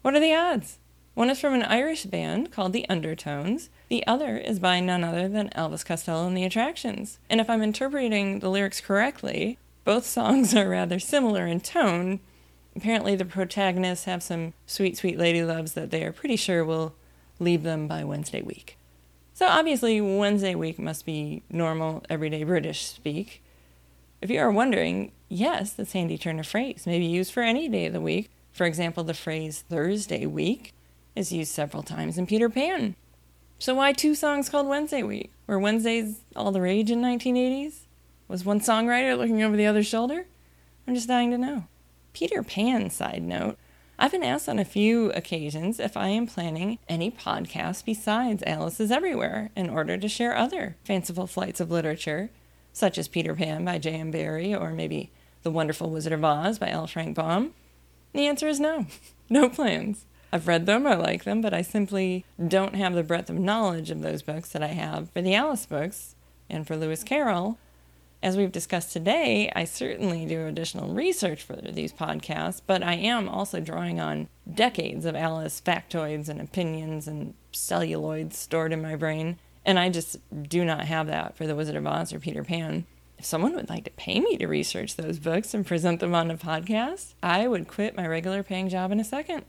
What 0.04 0.14
are 0.14 0.20
the 0.20 0.34
odds? 0.34 0.80
One 1.14 1.30
is 1.30 1.40
from 1.40 1.54
an 1.54 1.62
Irish 1.62 2.04
band 2.04 2.52
called 2.52 2.74
the 2.74 2.86
Undertones. 2.90 3.70
The 3.88 4.06
other 4.06 4.36
is 4.36 4.58
by 4.58 4.78
none 4.78 5.02
other 5.02 5.30
than 5.30 5.48
Elvis 5.56 5.82
Costello 5.82 6.26
and 6.26 6.36
the 6.36 6.44
Attractions. 6.44 7.18
And 7.30 7.40
if 7.40 7.48
I'm 7.48 7.62
interpreting 7.62 8.40
the 8.40 8.50
lyrics 8.50 8.82
correctly, 8.82 9.56
both 9.82 10.04
songs 10.04 10.54
are 10.54 10.68
rather 10.68 10.98
similar 10.98 11.46
in 11.46 11.60
tone. 11.60 12.20
Apparently, 12.76 13.16
the 13.16 13.24
protagonists 13.24 14.04
have 14.04 14.22
some 14.22 14.52
sweet, 14.66 14.98
sweet 14.98 15.16
lady 15.16 15.42
loves 15.42 15.72
that 15.72 15.90
they 15.90 16.04
are 16.04 16.12
pretty 16.12 16.36
sure 16.36 16.66
will 16.66 16.94
leave 17.38 17.62
them 17.62 17.88
by 17.88 18.04
Wednesday 18.04 18.42
week. 18.42 18.76
So, 19.32 19.46
obviously, 19.46 20.02
Wednesday 20.02 20.54
week 20.54 20.78
must 20.78 21.06
be 21.06 21.44
normal, 21.48 22.04
everyday 22.10 22.44
British 22.44 22.84
speak. 22.84 23.42
If 24.20 24.28
you 24.28 24.38
are 24.40 24.50
wondering, 24.50 25.12
yes, 25.30 25.72
that's 25.72 25.94
handy 25.94 26.18
turn 26.18 26.38
of 26.38 26.46
phrase, 26.46 26.84
may 26.84 26.98
be 26.98 27.06
used 27.06 27.32
for 27.32 27.42
any 27.42 27.70
day 27.70 27.86
of 27.86 27.94
the 27.94 28.02
week. 28.02 28.30
For 28.54 28.66
example, 28.66 29.02
the 29.02 29.14
phrase 29.14 29.64
Thursday 29.68 30.26
week 30.26 30.72
is 31.16 31.32
used 31.32 31.52
several 31.52 31.82
times 31.82 32.16
in 32.16 32.26
Peter 32.28 32.48
Pan. 32.48 32.94
So 33.58 33.74
why 33.74 33.92
two 33.92 34.14
songs 34.14 34.48
called 34.48 34.68
Wednesday 34.68 35.02
week? 35.02 35.32
Were 35.48 35.58
Wednesdays 35.58 36.20
all 36.36 36.52
the 36.52 36.60
rage 36.60 36.88
in 36.88 37.02
1980s? 37.02 37.80
Was 38.28 38.44
one 38.44 38.60
songwriter 38.60 39.18
looking 39.18 39.42
over 39.42 39.56
the 39.56 39.66
other's 39.66 39.88
shoulder? 39.88 40.26
I'm 40.86 40.94
just 40.94 41.08
dying 41.08 41.32
to 41.32 41.38
know. 41.38 41.64
Peter 42.12 42.44
Pan 42.44 42.90
side 42.90 43.24
note. 43.24 43.58
I've 43.98 44.12
been 44.12 44.22
asked 44.22 44.48
on 44.48 44.60
a 44.60 44.64
few 44.64 45.10
occasions 45.10 45.80
if 45.80 45.96
I 45.96 46.08
am 46.08 46.28
planning 46.28 46.78
any 46.88 47.10
podcasts 47.10 47.84
besides 47.84 48.44
Alice 48.46 48.78
is 48.78 48.92
Everywhere 48.92 49.50
in 49.56 49.68
order 49.68 49.96
to 49.96 50.08
share 50.08 50.36
other 50.36 50.76
fanciful 50.84 51.26
flights 51.26 51.58
of 51.58 51.72
literature 51.72 52.30
such 52.72 52.98
as 52.98 53.08
Peter 53.08 53.34
Pan 53.34 53.64
by 53.64 53.78
J.M. 53.78 54.12
Barrie 54.12 54.54
or 54.54 54.70
maybe 54.70 55.10
The 55.42 55.50
Wonderful 55.50 55.90
Wizard 55.90 56.12
of 56.12 56.24
Oz 56.24 56.60
by 56.60 56.70
L. 56.70 56.86
Frank 56.86 57.16
Baum? 57.16 57.52
The 58.14 58.26
answer 58.26 58.48
is 58.48 58.58
no. 58.58 58.86
No 59.28 59.48
plans. 59.48 60.06
I've 60.32 60.48
read 60.48 60.66
them, 60.66 60.86
I 60.86 60.94
like 60.94 61.24
them, 61.24 61.40
but 61.40 61.54
I 61.54 61.62
simply 61.62 62.24
don't 62.48 62.74
have 62.74 62.94
the 62.94 63.02
breadth 63.02 63.30
of 63.30 63.36
knowledge 63.36 63.90
of 63.90 64.02
those 64.02 64.22
books 64.22 64.50
that 64.50 64.62
I 64.62 64.68
have 64.68 65.10
for 65.10 65.22
the 65.22 65.34
Alice 65.34 65.66
books 65.66 66.14
and 66.50 66.66
for 66.66 66.76
Lewis 66.76 67.02
Carroll. 67.04 67.58
As 68.22 68.36
we've 68.36 68.52
discussed 68.52 68.92
today, 68.92 69.52
I 69.54 69.64
certainly 69.64 70.24
do 70.26 70.46
additional 70.46 70.94
research 70.94 71.42
for 71.42 71.56
these 71.56 71.92
podcasts, 71.92 72.62
but 72.66 72.82
I 72.82 72.94
am 72.94 73.28
also 73.28 73.60
drawing 73.60 74.00
on 74.00 74.28
decades 74.52 75.04
of 75.04 75.14
Alice 75.14 75.62
factoids 75.64 76.28
and 76.28 76.40
opinions 76.40 77.06
and 77.06 77.34
celluloids 77.52 78.36
stored 78.36 78.72
in 78.72 78.80
my 78.82 78.96
brain 78.96 79.38
and 79.64 79.78
I 79.78 79.88
just 79.88 80.18
do 80.48 80.64
not 80.64 80.84
have 80.84 81.06
that 81.06 81.36
for 81.36 81.46
The 81.46 81.54
Wizard 81.54 81.76
of 81.76 81.86
Oz 81.86 82.12
or 82.12 82.20
Peter 82.20 82.44
Pan. 82.44 82.86
If 83.24 83.28
someone 83.28 83.54
would 83.54 83.70
like 83.70 83.84
to 83.84 83.90
pay 83.92 84.20
me 84.20 84.36
to 84.36 84.46
research 84.46 84.96
those 84.96 85.18
books 85.18 85.54
and 85.54 85.64
present 85.64 86.00
them 86.00 86.14
on 86.14 86.30
a 86.30 86.36
podcast, 86.36 87.14
I 87.22 87.48
would 87.48 87.66
quit 87.66 87.96
my 87.96 88.06
regular 88.06 88.42
paying 88.42 88.68
job 88.68 88.92
in 88.92 89.00
a 89.00 89.04
second. 89.04 89.46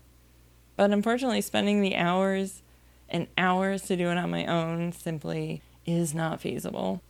But 0.77 0.91
unfortunately, 0.91 1.41
spending 1.41 1.81
the 1.81 1.97
hours 1.97 2.61
and 3.09 3.27
hours 3.37 3.81
to 3.87 3.97
do 3.97 4.07
it 4.07 4.17
on 4.17 4.29
my 4.29 4.45
own 4.45 4.93
simply 4.93 5.61
is 5.85 6.15
not 6.15 6.39
feasible. 6.39 7.01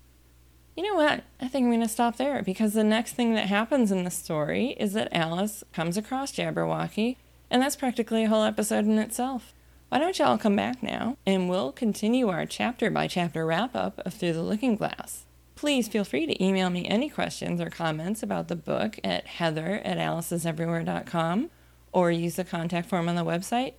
You 0.75 0.81
know 0.81 0.95
what? 0.95 1.23
I 1.39 1.47
think 1.47 1.65
I'm 1.65 1.69
going 1.69 1.81
to 1.81 1.87
stop 1.87 2.17
there 2.17 2.41
because 2.41 2.73
the 2.73 2.83
next 2.83 3.13
thing 3.13 3.35
that 3.35 3.45
happens 3.45 3.91
in 3.91 4.03
the 4.03 4.09
story 4.09 4.69
is 4.79 4.93
that 4.93 5.09
Alice 5.15 5.63
comes 5.71 5.97
across 5.97 6.31
Jabberwocky, 6.31 7.17
and 7.51 7.61
that's 7.61 7.75
practically 7.75 8.23
a 8.23 8.29
whole 8.29 8.43
episode 8.43 8.85
in 8.85 8.97
itself. 8.97 9.53
Why 9.89 9.99
don't 9.99 10.17
y'all 10.17 10.39
come 10.39 10.55
back 10.55 10.81
now 10.81 11.17
and 11.27 11.47
we'll 11.47 11.71
continue 11.71 12.29
our 12.29 12.47
chapter 12.47 12.89
by 12.89 13.07
chapter 13.07 13.45
wrap 13.45 13.75
up 13.75 14.01
of 14.03 14.15
Through 14.15 14.33
the 14.33 14.41
Looking 14.41 14.75
Glass. 14.75 15.25
Please 15.55 15.87
feel 15.87 16.03
free 16.03 16.25
to 16.25 16.43
email 16.43 16.69
me 16.69 16.85
any 16.85 17.09
questions 17.09 17.61
or 17.61 17.69
comments 17.69 18.21
about 18.21 18.49
the 18.49 18.55
book 18.55 18.99
at 19.03 19.25
heather 19.25 19.81
at 19.85 19.97
aliceseverywhere.com 19.97 21.49
or 21.93 22.11
use 22.11 22.35
the 22.35 22.43
contact 22.43 22.89
form 22.89 23.07
on 23.07 23.15
the 23.15 23.23
website 23.23 23.73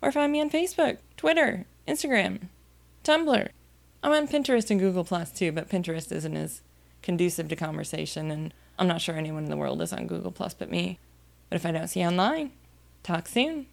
or 0.00 0.10
find 0.10 0.32
me 0.32 0.40
on 0.40 0.48
Facebook, 0.48 0.98
Twitter, 1.18 1.66
Instagram, 1.86 2.48
Tumblr. 3.04 3.48
I'm 4.02 4.12
on 4.12 4.26
Pinterest 4.26 4.70
and 4.70 4.80
Google 4.80 5.04
Plus 5.04 5.30
too, 5.30 5.52
but 5.52 5.68
Pinterest 5.68 6.10
isn't 6.10 6.36
as 6.36 6.62
conducive 7.02 7.48
to 7.48 7.56
conversation 7.56 8.30
and 8.30 8.54
I'm 8.78 8.88
not 8.88 9.02
sure 9.02 9.16
anyone 9.16 9.44
in 9.44 9.50
the 9.50 9.56
world 9.56 9.82
is 9.82 9.92
on 9.92 10.06
Google 10.06 10.32
Plus 10.32 10.54
but 10.54 10.70
me. 10.70 10.98
But 11.50 11.56
if 11.56 11.66
I 11.66 11.72
don't 11.72 11.88
see 11.88 12.00
you 12.00 12.06
online, 12.06 12.52
talk 13.02 13.28
soon. 13.28 13.66